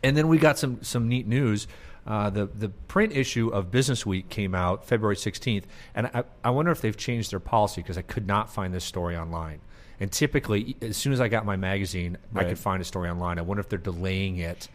And 0.03 0.17
then 0.17 0.27
we 0.27 0.39
got 0.39 0.59
some 0.59 0.83
some 0.83 1.09
neat 1.09 1.29
news. 1.29 1.69
Uh, 2.05 2.29
the 2.29 2.47
the 2.47 2.71
print 2.89 3.13
issue 3.17 3.51
of 3.51 3.71
Business 3.71 4.05
Week 4.05 4.29
came 4.31 4.53
out 4.53 4.85
February 4.85 5.15
16th, 5.15 5.63
and 5.95 6.09
I, 6.09 6.25
I 6.43 6.51
wonder 6.51 6.73
if 6.73 6.81
they've 6.81 6.97
changed 6.97 7.31
their 7.31 7.39
policy 7.39 7.83
because 7.83 7.97
I 7.97 8.03
could 8.03 8.27
not 8.27 8.53
find 8.53 8.75
this 8.75 8.85
story 8.85 9.17
online. 9.17 9.61
And 10.01 10.11
typically, 10.11 10.75
as 10.83 10.97
soon 10.97 11.13
as 11.13 11.21
I 11.21 11.29
got 11.29 11.47
my 11.47 11.55
magazine, 11.55 12.19
I 12.35 12.43
could 12.43 12.59
find 12.59 12.83
a 12.83 12.85
story 12.85 13.09
online. 13.09 13.39
I 13.39 13.43
wonder 13.43 13.61
if 13.61 13.69
they're 13.69 13.79
delaying 13.79 14.39
it 14.39 14.67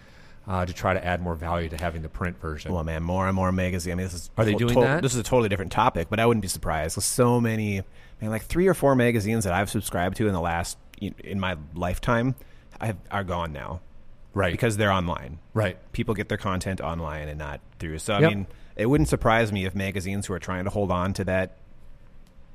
uh, 0.48 0.66
to 0.66 0.74
try 0.74 0.94
to 0.94 1.04
add 1.06 1.22
more 1.22 1.36
value 1.36 1.68
to 1.70 1.78
having 1.78 2.02
the 2.02 2.10
print 2.10 2.40
version. 2.40 2.72
Well, 2.74 2.84
man, 2.84 3.04
more 3.04 3.28
and 3.28 3.36
more 3.36 3.52
magazine. 3.52 3.94
I 3.94 3.96
mean, 3.96 4.06
this 4.06 4.14
is 4.14 4.30
Are 4.38 4.46
they 4.46 4.56
doing 4.56 4.76
to- 4.76 4.82
that? 4.82 5.02
This 5.02 5.14
is 5.14 5.20
a 5.20 5.24
totally 5.24 5.50
different 5.50 5.72
topic, 5.72 6.08
but 6.10 6.20
I 6.20 6.26
wouldn't 6.26 6.42
be 6.42 6.48
surprised. 6.48 6.96
With 6.96 7.06
so 7.06 7.42
many, 7.42 7.82
man, 8.22 8.30
like 8.30 8.44
three 8.44 8.68
or 8.68 8.74
four 8.74 8.96
magazines 8.96 9.44
that 9.44 9.54
I've 9.54 9.70
subscribed 9.70 10.18
to 10.18 10.28
in 10.28 10.34
the 10.34 10.40
last 10.42 10.78
in 11.02 11.40
my 11.40 11.58
lifetime, 11.76 12.36
I 12.82 12.88
have, 12.88 12.98
are 13.12 13.24
gone 13.24 13.52
now 13.54 13.82
right? 14.34 14.52
because 14.52 14.78
they're 14.78 14.92
online. 14.92 15.38
right. 15.54 15.78
People 15.92 16.14
get 16.16 16.28
their 16.30 16.38
content 16.38 16.82
online 16.82 17.28
and 17.28 17.38
not 17.38 17.60
through. 17.80 18.00
So 18.00 18.14
I 18.16 18.20
Yep. 18.22 18.30
mean, 18.32 18.48
it 18.76 18.86
wouldn't 18.88 19.10
surprise 19.10 19.52
me 19.52 19.66
if 19.66 19.76
magazines 19.76 20.26
who 20.28 20.34
are 20.34 20.40
trying 20.40 20.64
to 20.64 20.70
hold 20.70 20.92
on 20.92 21.14
to 21.14 21.24
that, 21.26 21.58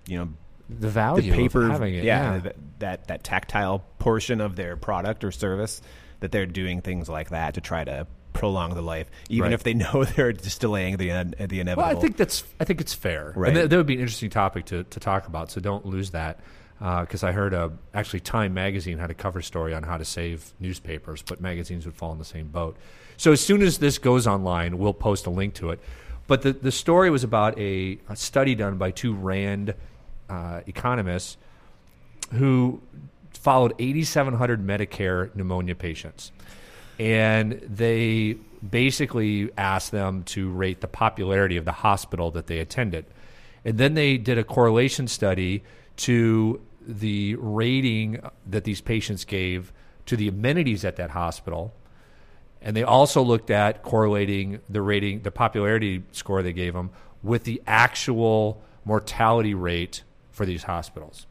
you 0.06 0.18
know, 0.18 0.28
The 0.70 0.88
value 0.88 1.30
the 1.30 1.36
paper, 1.36 1.66
of 1.66 1.72
having 1.72 1.94
it. 1.94 2.04
yeah, 2.04 2.34
yeah. 2.34 2.38
That, 2.40 2.56
that 2.78 3.08
that 3.08 3.24
tactile 3.24 3.84
portion 3.98 4.40
of 4.40 4.56
their 4.56 4.76
product 4.76 5.22
or 5.24 5.30
service, 5.30 5.82
that 6.22 6.32
they're 6.32 6.46
doing 6.46 6.80
things 6.80 7.08
like 7.08 7.30
that 7.30 7.54
to 7.54 7.60
try 7.60 7.84
to 7.84 8.06
prolong 8.32 8.74
the 8.74 8.80
life, 8.82 9.10
even 9.28 9.44
Right. 9.44 9.52
if 9.52 9.62
they 9.62 9.74
know 9.74 10.04
they're 10.16 10.32
just 10.32 10.60
delaying 10.60 10.96
the 10.96 11.08
the 11.38 11.60
inevitable. 11.60 11.82
Well, 11.88 11.96
I 11.98 12.00
think 12.00 12.16
that's 12.16 12.44
I 12.58 12.64
think 12.64 12.80
it's 12.80 12.94
fair, 12.94 13.32
Right. 13.36 13.48
and 13.48 13.56
that, 13.58 13.70
that 13.70 13.76
would 13.76 13.86
be 13.86 13.94
an 13.94 14.00
interesting 14.00 14.30
topic 14.30 14.64
to, 14.66 14.84
to 14.84 14.98
talk 15.00 15.26
about. 15.28 15.50
So 15.50 15.60
don't 15.60 15.84
lose 15.84 16.10
that 16.10 16.40
because 16.78 17.22
I 17.22 17.30
heard 17.30 17.54
uh, 17.54 17.68
actually 17.94 18.20
Time 18.20 18.54
Magazine 18.54 18.98
had 18.98 19.10
a 19.10 19.14
cover 19.14 19.40
story 19.42 19.72
on 19.74 19.82
how 19.84 19.98
to 19.98 20.04
save 20.04 20.52
newspapers, 20.58 21.22
but 21.22 21.40
magazines 21.40 21.84
would 21.86 21.94
fall 21.94 22.10
in 22.12 22.18
the 22.18 22.24
same 22.24 22.48
boat. 22.48 22.76
So 23.18 23.30
as 23.30 23.40
soon 23.40 23.62
as 23.62 23.78
this 23.78 23.98
goes 23.98 24.26
online, 24.26 24.78
we'll 24.78 24.94
post 24.94 25.26
a 25.26 25.30
link 25.30 25.54
to 25.54 25.70
it. 25.70 25.78
But 26.26 26.42
the 26.42 26.52
the 26.54 26.72
story 26.72 27.10
was 27.10 27.22
about 27.24 27.58
a, 27.58 27.98
a 28.08 28.16
study 28.16 28.54
done 28.54 28.78
by 28.78 28.90
two 28.92 29.12
Rand 29.14 29.74
uh, 30.30 30.60
economists 30.66 31.36
who 32.32 32.80
followed 33.42 33.74
8,700 33.80 34.64
Medicare 34.64 35.34
pneumonia 35.34 35.74
patients. 35.74 36.30
And 37.00 37.54
they 37.68 38.36
basically 38.68 39.50
asked 39.58 39.90
them 39.90 40.22
to 40.24 40.48
rate 40.48 40.80
the 40.80 40.86
popularity 40.86 41.56
of 41.56 41.64
the 41.64 41.72
hospital 41.72 42.30
that 42.30 42.46
they 42.46 42.60
attended. 42.60 43.04
And 43.64 43.78
then 43.78 43.94
they 43.94 44.16
did 44.16 44.38
a 44.38 44.44
correlation 44.44 45.08
study 45.08 45.64
to 45.96 46.60
the 46.86 47.34
rating 47.34 48.22
that 48.46 48.62
these 48.62 48.80
patients 48.80 49.24
gave 49.24 49.72
to 50.06 50.16
the 50.16 50.28
amenities 50.28 50.84
at 50.84 50.94
that 50.96 51.10
hospital. 51.10 51.74
And 52.60 52.76
they 52.76 52.84
also 52.84 53.22
looked 53.22 53.50
at 53.50 53.82
correlating 53.82 54.60
the 54.68 54.82
rating, 54.82 55.22
the 55.22 55.32
popularity 55.32 56.04
score 56.12 56.44
they 56.44 56.52
gave 56.52 56.74
them, 56.74 56.90
with 57.24 57.42
the 57.42 57.60
actual 57.66 58.62
mortality 58.84 59.54
rate 59.54 60.04
for 60.30 60.46
these 60.46 60.62
hospitals. 60.62 61.26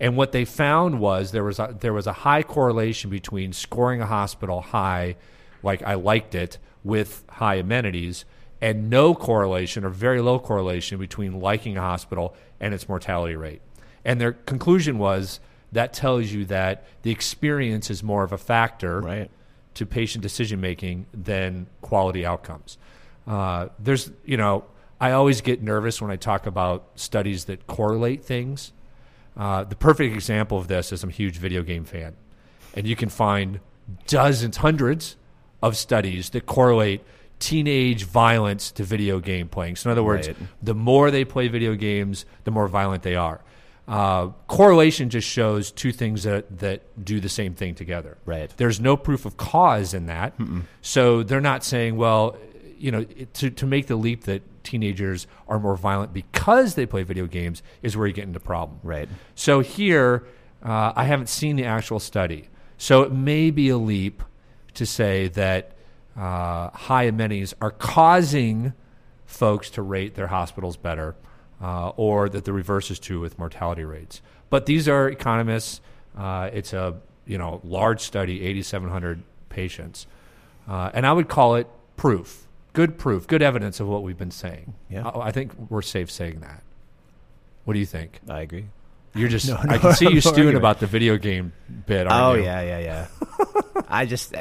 And 0.00 0.16
what 0.16 0.32
they 0.32 0.44
found 0.44 1.00
was 1.00 1.32
there 1.32 1.44
was 1.44 1.58
a, 1.58 1.76
there 1.78 1.92
was 1.92 2.06
a 2.06 2.12
high 2.12 2.42
correlation 2.42 3.10
between 3.10 3.52
scoring 3.52 4.00
a 4.00 4.06
hospital 4.06 4.60
high, 4.60 5.16
like 5.62 5.82
I 5.82 5.94
liked 5.94 6.34
it, 6.34 6.58
with 6.82 7.24
high 7.28 7.56
amenities, 7.56 8.24
and 8.60 8.90
no 8.90 9.14
correlation 9.14 9.84
or 9.84 9.90
very 9.90 10.20
low 10.20 10.38
correlation 10.38 10.98
between 10.98 11.40
liking 11.40 11.76
a 11.76 11.80
hospital 11.80 12.34
and 12.60 12.74
its 12.74 12.88
mortality 12.88 13.36
rate. 13.36 13.62
And 14.04 14.20
their 14.20 14.32
conclusion 14.32 14.98
was 14.98 15.40
that 15.72 15.92
tells 15.92 16.30
you 16.30 16.44
that 16.46 16.84
the 17.02 17.10
experience 17.10 17.90
is 17.90 18.02
more 18.02 18.22
of 18.22 18.32
a 18.32 18.38
factor 18.38 19.00
Right. 19.00 19.30
to 19.74 19.86
patient 19.86 20.22
decision 20.22 20.60
making 20.60 21.06
than 21.12 21.66
quality 21.80 22.24
outcomes. 22.24 22.78
Uh, 23.26 23.68
there's, 23.78 24.10
you 24.24 24.36
know, 24.36 24.64
I 25.00 25.12
always 25.12 25.40
get 25.40 25.62
nervous 25.62 26.00
when 26.00 26.10
I 26.10 26.16
talk 26.16 26.46
about 26.46 26.90
studies 26.94 27.46
that 27.46 27.66
correlate 27.66 28.24
things. 28.24 28.72
Uh, 29.36 29.64
the 29.64 29.74
perfect 29.76 30.14
example 30.14 30.58
of 30.58 30.68
this 30.68 30.92
is 30.92 31.02
I'm 31.02 31.10
a 31.10 31.12
huge 31.12 31.36
video 31.38 31.62
game 31.62 31.84
fan, 31.84 32.14
and 32.74 32.86
you 32.86 32.94
can 32.96 33.08
find 33.08 33.60
dozens, 34.06 34.58
hundreds 34.58 35.16
of 35.62 35.76
studies 35.76 36.30
that 36.30 36.46
correlate 36.46 37.02
teenage 37.40 38.04
violence 38.04 38.70
to 38.72 38.84
video 38.84 39.18
game 39.18 39.48
playing. 39.48 39.76
So, 39.76 39.90
in 39.90 39.92
other 39.92 40.04
words, 40.04 40.28
Right. 40.28 40.36
the 40.62 40.74
more 40.74 41.10
they 41.10 41.24
play 41.24 41.48
video 41.48 41.74
games, 41.74 42.24
the 42.44 42.50
more 42.50 42.68
violent 42.68 43.02
they 43.02 43.16
are. 43.16 43.40
Uh, 43.86 44.28
correlation 44.46 45.10
just 45.10 45.28
shows 45.28 45.70
two 45.70 45.92
things 45.92 46.22
that, 46.22 46.58
that 46.60 46.80
do 47.04 47.20
the 47.20 47.28
same 47.28 47.54
thing 47.54 47.74
together. 47.74 48.16
Right. 48.24 48.50
There's 48.56 48.80
no 48.80 48.96
proof 48.96 49.26
of 49.26 49.36
cause 49.36 49.92
in 49.92 50.06
that. 50.06 50.32
So 50.80 51.22
they're 51.22 51.40
not 51.42 51.64
saying, 51.64 51.96
well, 51.96 52.36
you 52.78 52.90
know, 52.90 53.04
to, 53.04 53.50
to 53.50 53.66
make 53.66 53.88
the 53.88 53.96
leap 53.96 54.24
that 54.24 54.42
teenagers 54.64 55.26
are 55.46 55.60
more 55.60 55.76
violent 55.76 56.12
because 56.12 56.74
they 56.74 56.86
play 56.86 57.02
video 57.02 57.26
games 57.26 57.62
is 57.82 57.96
where 57.96 58.06
you 58.06 58.12
get 58.12 58.24
into 58.24 58.40
problem. 58.40 58.80
Right. 58.82 59.08
So 59.34 59.60
here, 59.60 60.26
uh, 60.62 60.92
I 60.96 61.04
haven't 61.04 61.28
seen 61.28 61.56
the 61.56 61.64
actual 61.64 62.00
study. 62.00 62.48
So 62.78 63.02
it 63.02 63.12
may 63.12 63.50
be 63.50 63.68
a 63.68 63.76
leap 63.76 64.22
to 64.74 64.84
say 64.84 65.28
that 65.28 65.72
uh, 66.16 66.70
high 66.70 67.04
amenities 67.04 67.54
are 67.60 67.70
causing 67.70 68.72
folks 69.26 69.70
to 69.70 69.82
rate 69.82 70.14
their 70.14 70.28
hospitals 70.28 70.76
better, 70.76 71.16
uh, 71.60 71.90
or 71.90 72.28
that 72.28 72.44
the 72.44 72.52
reverse 72.52 72.90
is 72.90 72.98
true 72.98 73.20
with 73.20 73.38
mortality 73.38 73.84
rates. 73.84 74.20
But 74.50 74.66
these 74.66 74.88
are 74.88 75.08
economists. 75.08 75.80
Uh, 76.16 76.50
it's 76.52 76.72
a 76.72 77.00
you 77.26 77.38
know 77.38 77.60
large 77.64 78.00
study, 78.00 78.42
8,700 78.42 79.22
patients, 79.48 80.06
uh, 80.68 80.90
and 80.94 81.06
I 81.06 81.12
would 81.12 81.28
call 81.28 81.56
it 81.56 81.68
proof, 81.96 82.43
good 82.74 82.98
proof, 82.98 83.26
good 83.26 83.40
evidence 83.42 83.80
of 83.80 83.88
what 83.88 84.02
we've 84.02 84.18
been 84.18 84.30
saying. 84.30 84.74
Yeah. 84.90 85.08
I, 85.08 85.28
I 85.28 85.32
think 85.32 85.52
we're 85.70 85.80
safe 85.82 86.10
saying 86.10 86.40
that. 86.40 86.62
What 87.64 87.72
do 87.72 87.80
you 87.80 87.86
think? 87.86 88.20
I 88.28 88.42
agree. 88.42 88.66
You're 89.14 89.28
just. 89.30 89.48
No, 89.48 89.56
I 89.56 89.78
can 89.78 89.94
see 89.94 90.04
you 90.08 90.14
no 90.14 90.20
stewing 90.20 90.38
argument. 90.40 90.56
about 90.58 90.80
the 90.80 90.86
video 90.86 91.16
game 91.16 91.52
bit. 91.86 92.06
Oh 92.06 92.10
Aren't 92.10 92.40
you? 92.40 92.44
yeah, 92.44 92.60
yeah, 92.60 92.78
yeah. 92.78 93.06
I 93.88 94.04
just, 94.04 94.34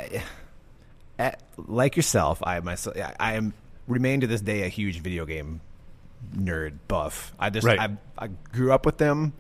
uh, 1.20 1.32
like 1.58 1.96
yourself, 1.96 2.42
I 2.44 2.60
myself, 2.60 2.98
I, 2.98 3.16
I 3.20 3.34
am 3.36 3.54
remain 3.88 4.22
to 4.22 4.28
this 4.28 4.42
day 4.42 4.64
a 4.64 4.68
huge 4.68 5.00
video 5.02 5.26
game 5.26 5.62
nerd 6.36 6.80
buff. 6.88 7.34
I 7.40 7.50
just, 7.50 7.66
Right. 7.68 7.80
I, 7.80 7.90
I 8.18 8.28
grew 8.52 8.74
up 8.74 8.86
with 8.86 8.98
them. 8.98 9.34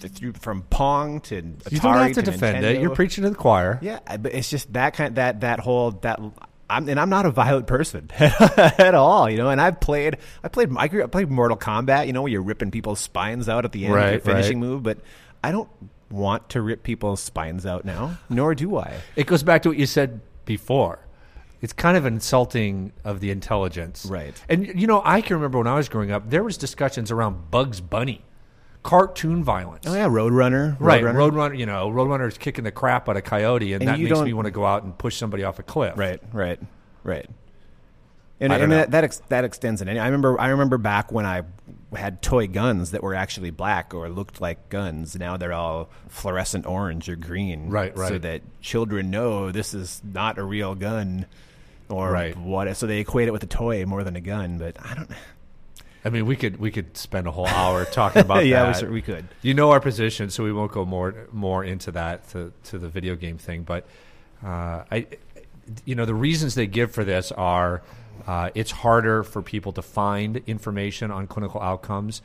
Through 0.00 0.34
from 0.34 0.62
Pong 0.64 1.20
to 1.22 1.40
Atari 1.40 1.72
You 1.72 1.80
don't 1.80 1.94
have 1.96 2.12
to 2.12 2.22
to 2.22 2.30
defend 2.30 2.58
it. 2.58 2.76
Nintendo. 2.76 2.82
You're 2.82 2.94
preaching 2.94 3.24
to 3.24 3.30
the 3.30 3.36
choir. 3.36 3.78
Yeah, 3.80 4.00
but 4.18 4.34
it's 4.34 4.50
just 4.50 4.70
that 4.74 4.92
kind 4.94 5.08
of, 5.08 5.14
that 5.14 5.40
that 5.40 5.60
whole 5.60 5.92
that 6.02 6.20
I'm 6.68 6.88
and 6.88 6.98
I'm 6.98 7.10
not 7.10 7.26
a 7.26 7.30
violent 7.30 7.66
person 7.66 8.10
at 8.18 8.94
all, 8.94 9.28
you 9.28 9.36
know. 9.36 9.50
And 9.50 9.60
I've 9.60 9.80
played 9.80 10.18
I 10.42 10.48
played 10.48 10.70
I 10.76 10.88
grew 10.88 11.06
played 11.08 11.30
Mortal 11.30 11.56
Kombat, 11.56 12.06
you 12.06 12.12
know, 12.12 12.22
where 12.22 12.32
you're 12.32 12.42
ripping 12.42 12.70
people's 12.70 13.00
spines 13.00 13.48
out 13.48 13.64
at 13.64 13.72
the 13.72 13.86
end 13.86 13.94
of 13.94 14.10
your 14.10 14.20
finishing 14.20 14.60
right. 14.60 14.68
move, 14.68 14.82
but 14.82 14.98
I 15.42 15.52
don't 15.52 15.68
want 16.10 16.48
to 16.50 16.62
rip 16.62 16.82
people's 16.82 17.20
spines 17.20 17.66
out 17.66 17.84
now, 17.84 18.18
nor 18.28 18.54
do 18.54 18.76
I. 18.76 18.94
It 19.16 19.26
goes 19.26 19.42
back 19.42 19.62
to 19.62 19.68
what 19.70 19.78
you 19.78 19.86
said 19.86 20.20
before. 20.44 21.00
It's 21.60 21.72
kind 21.72 21.96
of 21.96 22.04
insulting 22.04 22.92
of 23.04 23.20
the 23.20 23.30
intelligence, 23.30 24.04
Right. 24.04 24.34
And 24.48 24.80
you 24.80 24.86
know, 24.86 25.00
I 25.04 25.22
can 25.22 25.36
remember 25.36 25.58
when 25.58 25.66
I 25.66 25.76
was 25.76 25.88
growing 25.88 26.10
up, 26.10 26.28
there 26.28 26.44
was 26.44 26.56
discussions 26.56 27.10
around 27.10 27.50
Bugs 27.50 27.80
Bunny, 27.80 28.22
cartoon 28.84 29.42
violence. 29.42 29.84
Oh 29.88 29.94
yeah, 29.94 30.06
Roadrunner, 30.06 30.76
Right, 30.78 31.02
Roadrunner. 31.02 31.14
Roadrunner. 31.32 31.58
You 31.58 31.66
know, 31.66 31.90
Roadrunner 31.90 32.28
is 32.28 32.38
kicking 32.38 32.62
the 32.62 32.70
crap 32.70 33.08
out 33.08 33.16
of 33.16 33.24
Coyote, 33.24 33.72
and, 33.72 33.82
And 33.82 33.88
that 33.88 33.98
makes 33.98 34.20
me 34.20 34.32
want 34.32 34.46
to 34.46 34.52
go 34.52 34.64
out 34.64 34.84
and 34.84 34.96
push 34.96 35.16
somebody 35.16 35.42
off 35.42 35.58
a 35.58 35.64
cliff. 35.64 35.94
Right, 35.96 36.20
right, 36.32 36.60
right. 37.02 37.28
And, 38.40 38.52
and 38.52 38.72
that 38.72 38.90
that, 38.90 39.04
ex, 39.04 39.22
that 39.28 39.44
extends 39.44 39.80
in. 39.80 39.88
any- 39.88 39.98
I 40.00 40.06
remember 40.06 40.38
I 40.40 40.48
remember 40.48 40.76
back 40.76 41.10
when 41.12 41.24
I 41.24 41.42
had 41.96 42.20
toy 42.20 42.46
guns 42.48 42.90
that 42.90 43.02
were 43.02 43.14
actually 43.14 43.50
black 43.50 43.94
or 43.94 44.08
looked 44.08 44.40
like 44.40 44.68
guns. 44.68 45.16
Now 45.16 45.36
they're 45.36 45.52
all 45.52 45.88
fluorescent 46.08 46.66
orange 46.66 47.08
or 47.08 47.16
green. 47.16 47.70
Right, 47.70 47.96
Right. 47.96 48.08
So 48.08 48.18
that 48.18 48.42
children 48.60 49.10
know 49.10 49.50
this 49.52 49.72
is 49.72 50.02
not 50.04 50.36
a 50.38 50.42
real 50.42 50.74
gun, 50.74 51.26
or 51.88 52.10
Right. 52.10 52.36
what. 52.36 52.76
So 52.76 52.86
they 52.86 52.98
equate 52.98 53.28
it 53.28 53.30
with 53.30 53.44
a 53.44 53.46
toy 53.46 53.86
more 53.86 54.02
than 54.04 54.16
a 54.16 54.20
gun. 54.20 54.58
But 54.58 54.76
I 54.84 54.94
don't. 54.94 55.10
I 56.04 56.10
mean, 56.10 56.26
we 56.26 56.36
could 56.36 56.58
we 56.58 56.70
could 56.70 56.96
spend 56.96 57.26
a 57.26 57.30
whole 57.30 57.46
hour 57.46 57.84
talking 57.86 58.22
about 58.22 58.44
yeah, 58.46 58.66
we, 58.66 58.72
that. 58.72 58.76
cer- 58.76 58.90
we 58.90 59.02
could. 59.02 59.26
you 59.42 59.54
know 59.54 59.70
our 59.70 59.80
position, 59.80 60.28
so 60.30 60.44
we 60.44 60.52
won't 60.52 60.72
go 60.72 60.84
more 60.84 61.28
more 61.32 61.64
into 61.64 61.90
that 61.92 62.28
to, 62.30 62.52
to 62.64 62.78
the 62.78 62.88
video 62.88 63.16
game 63.16 63.38
thing. 63.38 63.62
But 63.62 63.86
uh, 64.44 64.84
I, 64.90 65.06
you 65.84 65.94
know, 65.94 66.04
the 66.04 66.14
reasons 66.14 66.54
they 66.54 66.66
give 66.66 66.92
for 66.92 67.04
this 67.04 67.32
are 67.32 67.82
uh, 68.26 68.50
it's 68.54 68.70
harder 68.70 69.22
for 69.22 69.40
people 69.42 69.72
to 69.72 69.82
find 69.82 70.42
information 70.46 71.10
on 71.10 71.26
clinical 71.26 71.60
outcomes. 71.60 72.22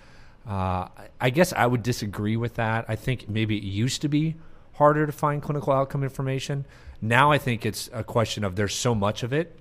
Uh, 0.48 0.88
I 1.22 1.30
guess 1.30 1.54
I 1.54 1.66
would 1.66 1.84
disagree 1.84 2.36
with 2.36 2.56
that. 2.56 2.86
I 2.88 2.96
think 2.96 3.30
maybe 3.30 3.58
it 3.58 3.64
used 3.64 4.02
to 4.02 4.10
be 4.10 4.36
harder 4.74 5.06
to 5.06 5.12
find 5.12 5.42
clinical 5.42 5.74
outcome 5.74 6.04
information. 6.04 6.66
Now 7.02 7.32
I 7.32 7.38
think 7.38 7.66
it's 7.66 7.90
a 7.94 8.04
question 8.04 8.44
of 8.44 8.56
there's 8.56 8.76
so 8.76 8.96
much 8.96 9.24
of 9.24 9.32
it. 9.32 9.58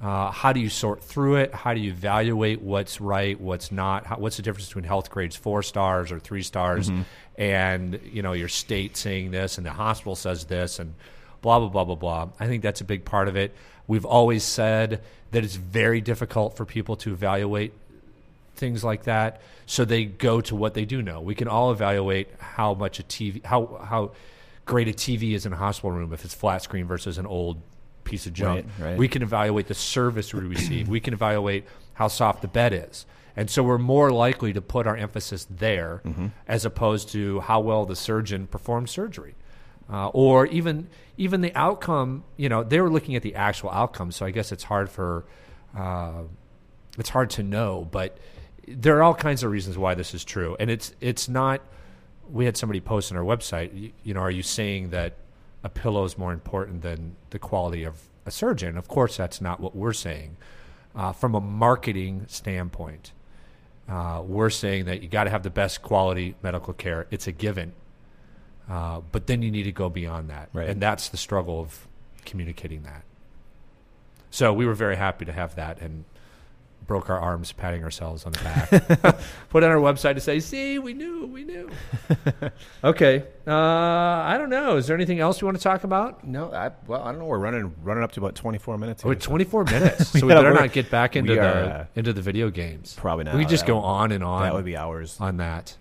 Uh, 0.00 0.30
how 0.30 0.52
do 0.52 0.60
you 0.60 0.68
sort 0.68 1.02
through 1.02 1.36
it? 1.36 1.54
How 1.54 1.72
do 1.72 1.80
you 1.80 1.90
evaluate 1.90 2.60
what's 2.60 3.00
right, 3.00 3.40
what's 3.40 3.72
not? 3.72 4.04
How, 4.06 4.16
what's 4.16 4.36
the 4.36 4.42
difference 4.42 4.66
between 4.68 4.84
HealthGrades 4.84 5.38
four 5.38 5.62
stars 5.62 6.12
or 6.12 6.18
three 6.20 6.42
stars, 6.42 6.90
and 7.38 7.98
you 8.04 8.20
know 8.20 8.34
your 8.34 8.48
state 8.48 8.96
saying 8.96 9.30
this 9.30 9.56
and 9.56 9.66
the 9.66 9.72
hospital 9.72 10.14
says 10.14 10.44
this 10.44 10.78
and 10.78 10.94
blah 11.40 11.58
blah 11.60 11.68
blah 11.68 11.84
blah 11.84 11.94
blah. 11.94 12.28
I 12.38 12.46
think 12.46 12.62
that's 12.62 12.82
a 12.82 12.84
big 12.84 13.06
part 13.06 13.26
of 13.28 13.36
it. 13.36 13.54
We've 13.86 14.04
always 14.04 14.44
said 14.44 15.00
that 15.30 15.44
it's 15.44 15.56
very 15.56 16.02
difficult 16.02 16.56
for 16.58 16.66
people 16.66 16.96
to 16.96 17.12
evaluate 17.12 17.72
things 18.54 18.84
like 18.84 19.04
that. 19.04 19.40
So 19.64 19.84
they 19.84 20.04
go 20.04 20.40
to 20.42 20.54
what 20.54 20.74
they 20.74 20.84
do 20.84 21.00
know. 21.02 21.20
We 21.20 21.34
can 21.34 21.48
all 21.48 21.72
evaluate 21.72 22.28
how 22.38 22.74
much 22.74 23.00
a 23.00 23.02
TV, 23.02 23.44
how 23.46 23.80
how 23.82 24.12
great 24.66 24.88
a 24.88 24.92
TV 24.92 25.32
is 25.32 25.46
in 25.46 25.54
a 25.54 25.56
hospital 25.56 25.92
room 25.92 26.12
if 26.12 26.24
it's 26.24 26.34
flat 26.34 26.62
screen 26.62 26.86
versus 26.86 27.16
an 27.16 27.24
old 27.24 27.62
piece 28.06 28.26
of 28.26 28.32
junk. 28.32 28.66
Right, 28.78 28.88
right. 28.90 28.98
We 28.98 29.08
can 29.08 29.22
evaluate 29.22 29.66
the 29.66 29.74
service 29.74 30.32
we 30.32 30.40
receive. 30.40 30.88
we 30.88 31.00
can 31.00 31.12
evaluate 31.12 31.64
how 31.94 32.08
soft 32.08 32.40
the 32.40 32.48
bed 32.48 32.72
is. 32.72 33.04
And 33.38 33.50
so 33.50 33.62
we're 33.62 33.76
more 33.76 34.10
likely 34.10 34.54
to 34.54 34.62
put 34.62 34.86
our 34.86 34.96
emphasis 34.96 35.46
there 35.50 36.00
Mm-hmm. 36.06 36.28
as 36.48 36.64
opposed 36.64 37.10
to 37.10 37.40
how 37.40 37.60
well 37.60 37.84
the 37.84 37.96
surgeon 37.96 38.46
performed 38.46 38.88
surgery. 38.88 39.34
Uh, 39.92 40.08
or 40.08 40.46
even 40.46 40.88
even 41.18 41.42
the 41.42 41.54
outcome, 41.54 42.24
you 42.36 42.48
know, 42.48 42.64
they 42.64 42.80
were 42.80 42.90
looking 42.90 43.14
at 43.14 43.22
the 43.22 43.34
actual 43.36 43.70
outcome, 43.70 44.10
so 44.10 44.24
I 44.26 44.30
guess 44.30 44.50
it's 44.52 44.64
hard 44.64 44.88
for 44.90 45.24
uh, 45.76 46.22
it's 46.98 47.10
hard 47.10 47.30
to 47.30 47.42
know, 47.42 47.86
but 47.90 48.16
there 48.66 48.96
are 48.98 49.02
all 49.04 49.14
kinds 49.14 49.42
of 49.44 49.50
reasons 49.52 49.76
why 49.78 49.94
this 49.94 50.12
is 50.14 50.24
true, 50.24 50.56
and 50.58 50.70
it's 50.70 50.92
it's 51.00 51.28
not. 51.28 51.60
We 52.28 52.46
had 52.46 52.56
somebody 52.56 52.80
post 52.80 53.12
on 53.12 53.18
our 53.18 53.22
website. 53.24 53.70
You, 53.78 53.92
you 54.02 54.14
know, 54.14 54.20
are 54.20 54.30
you 54.30 54.42
saying 54.42 54.90
that 54.90 55.12
a 55.66 55.68
pillow 55.68 56.04
is 56.04 56.16
more 56.16 56.32
important 56.32 56.82
than 56.82 57.16
the 57.30 57.40
quality 57.40 57.82
of 57.82 57.94
a 58.24 58.30
surgeon? 58.30 58.78
Of 58.78 58.86
course, 58.86 59.16
that's 59.16 59.40
not 59.40 59.58
what 59.58 59.74
we're 59.74 59.92
saying. 59.92 60.36
Uh, 60.94 61.12
from 61.12 61.34
a 61.34 61.40
marketing 61.40 62.24
standpoint, 62.28 63.10
uh, 63.88 64.22
we're 64.24 64.48
saying 64.48 64.84
that 64.84 65.02
you 65.02 65.08
got 65.08 65.24
to 65.24 65.30
have 65.30 65.42
the 65.42 65.50
best 65.50 65.82
quality 65.82 66.36
medical 66.40 66.72
care. 66.72 67.08
It's 67.10 67.26
a 67.26 67.32
given, 67.32 67.72
uh, 68.70 69.00
but 69.10 69.26
then 69.26 69.42
you 69.42 69.50
need 69.50 69.64
to 69.64 69.72
go 69.72 69.88
beyond 69.90 70.30
that, 70.30 70.48
Right. 70.52 70.68
and 70.68 70.80
that's 70.80 71.08
the 71.08 71.16
struggle 71.16 71.60
of 71.60 71.86
communicating 72.24 72.84
that. 72.84 73.02
So 74.30 74.52
we 74.52 74.66
were 74.66 74.74
very 74.74 74.96
happy 74.96 75.24
to 75.24 75.32
have 75.32 75.56
that 75.56 75.80
and 75.80 76.04
broke 76.86 77.10
our 77.10 77.18
arms 77.18 77.52
patting 77.52 77.82
ourselves 77.82 78.24
on 78.24 78.32
the 78.32 78.38
back. 78.40 79.18
Put 79.50 79.64
on 79.64 79.70
our 79.70 79.76
website 79.76 80.14
to 80.14 80.20
say, 80.20 80.38
see, 80.40 80.78
we 80.78 80.92
knew, 80.94 81.26
we 81.26 81.44
knew. 81.44 81.68
okay. 82.84 83.24
Uh, 83.46 83.52
I 83.54 84.36
don't 84.38 84.50
know. 84.50 84.76
Is 84.76 84.86
there 84.86 84.96
anything 84.96 85.18
else 85.20 85.40
you 85.40 85.46
want 85.46 85.56
to 85.56 85.62
talk 85.62 85.84
about? 85.84 86.26
No, 86.26 86.52
I, 86.52 86.70
well, 86.86 87.02
I 87.02 87.10
don't 87.10 87.18
know. 87.20 87.26
We're 87.26 87.38
running 87.38 87.74
running 87.82 88.02
up 88.04 88.12
to 88.12 88.20
about 88.20 88.34
24 88.34 88.78
minutes. 88.78 89.04
We're 89.04 89.12
here, 89.12 89.16
at 89.16 89.22
so- 89.22 89.28
24 89.30 89.64
minutes, 89.64 90.08
so 90.10 90.26
we 90.26 90.32
Yeah, 90.32 90.38
better 90.38 90.50
we're- 90.52 90.60
not 90.62 90.72
get 90.72 90.90
back 90.90 91.16
into 91.16 91.32
we 91.32 91.38
the 91.38 91.42
uh, 91.48 91.86
into 91.94 92.12
the 92.12 92.22
video 92.22 92.50
games. 92.50 92.94
Probably 92.94 93.24
not. 93.24 93.34
We 93.34 93.42
could 93.42 93.50
just 93.50 93.66
go 93.66 93.76
would- 93.76 93.82
on 93.82 94.12
and 94.12 94.22
on 94.24 94.42
That 94.42 94.54
would 94.54 94.64
be 94.64 94.76
hours. 94.76 95.16
on 95.20 95.36
that. 95.38 95.76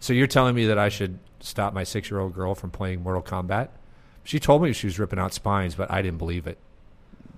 So 0.00 0.12
you're 0.12 0.26
telling 0.26 0.54
me 0.54 0.66
that 0.66 0.78
I 0.78 0.88
should 0.88 1.18
stop 1.40 1.74
my 1.74 1.84
six 1.84 2.10
year 2.10 2.20
old 2.20 2.34
girl 2.34 2.54
from 2.54 2.70
playing 2.70 3.02
Mortal 3.02 3.22
Kombat? 3.22 3.68
She 4.24 4.38
told 4.40 4.62
me 4.62 4.72
she 4.72 4.86
was 4.86 4.98
ripping 4.98 5.18
out 5.18 5.32
spines, 5.34 5.74
but 5.74 5.90
I 5.90 6.00
didn't 6.02 6.18
believe 6.18 6.46
it. 6.46 6.58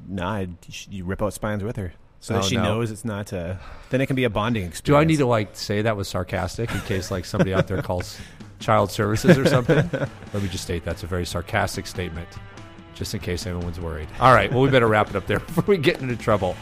Nah, 0.07 0.39
you 0.41 0.57
you 0.91 1.05
rip 1.05 1.23
out 1.23 1.33
spines 1.33 1.65
with 1.65 1.77
her, 1.77 1.95
so 2.25 2.37
Oh, 2.37 2.39
that 2.39 2.45
she 2.47 2.57
no. 2.57 2.63
knows 2.63 2.91
it's 2.91 3.05
not. 3.05 3.31
Uh, 3.35 3.57
then 3.91 4.01
it 4.01 4.07
can 4.07 4.17
be 4.17 4.25
a 4.25 4.31
bonding 4.31 4.63
experience. 4.65 4.81
Do 4.81 4.97
I 4.97 5.05
need 5.05 5.19
to 5.19 5.27
like 5.27 5.55
say 5.55 5.83
that 5.83 5.95
was 5.95 6.09
sarcastic 6.09 6.73
in 6.73 6.81
case 6.81 7.11
like 7.11 7.27
somebody 7.27 7.53
out 7.53 7.67
there 7.69 7.83
calls 7.83 8.19
child 8.61 8.91
services 8.91 9.37
or 9.37 9.45
something. 9.47 9.77
Let 10.33 10.43
me 10.43 10.49
just 10.49 10.65
state 10.65 10.85
that's 10.87 11.03
a 11.03 11.07
very 11.07 11.27
sarcastic 11.27 11.87
statement, 11.87 12.29
just 12.95 13.13
in 13.13 13.21
case 13.21 13.47
anyone's 13.47 13.79
worried. 13.79 14.09
All 14.21 14.33
right, 14.33 14.51
well, 14.51 14.63
we 14.63 14.71
better 14.71 14.87
wrap 14.89 15.11
it 15.11 15.17
up 15.17 15.27
there 15.27 15.39
before 15.49 15.65
we 15.67 15.77
get 15.77 16.01
into 16.01 16.17
trouble. 16.17 16.57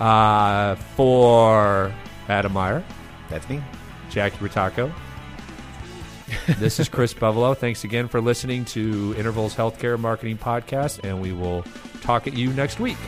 Uh, 0.00 0.74
for 0.96 1.94
Adam 2.28 2.52
Meyer, 2.52 2.84
That's 3.30 3.48
me. 3.48 3.62
Jackie 4.10 4.36
Ritaco. 4.38 4.92
this 6.58 6.80
is 6.80 6.88
Chris 6.88 7.14
Bevolo. 7.14 7.56
Thanks 7.56 7.84
again 7.84 8.08
for 8.08 8.20
listening 8.20 8.64
to 8.66 9.14
Intervals 9.16 9.54
Healthcare 9.54 9.98
Marketing 9.98 10.36
Podcast, 10.36 11.04
and 11.04 11.20
we 11.22 11.32
will 11.32 11.64
talk 12.02 12.26
at 12.26 12.34
you 12.34 12.52
next 12.54 12.80
week. 12.80 12.98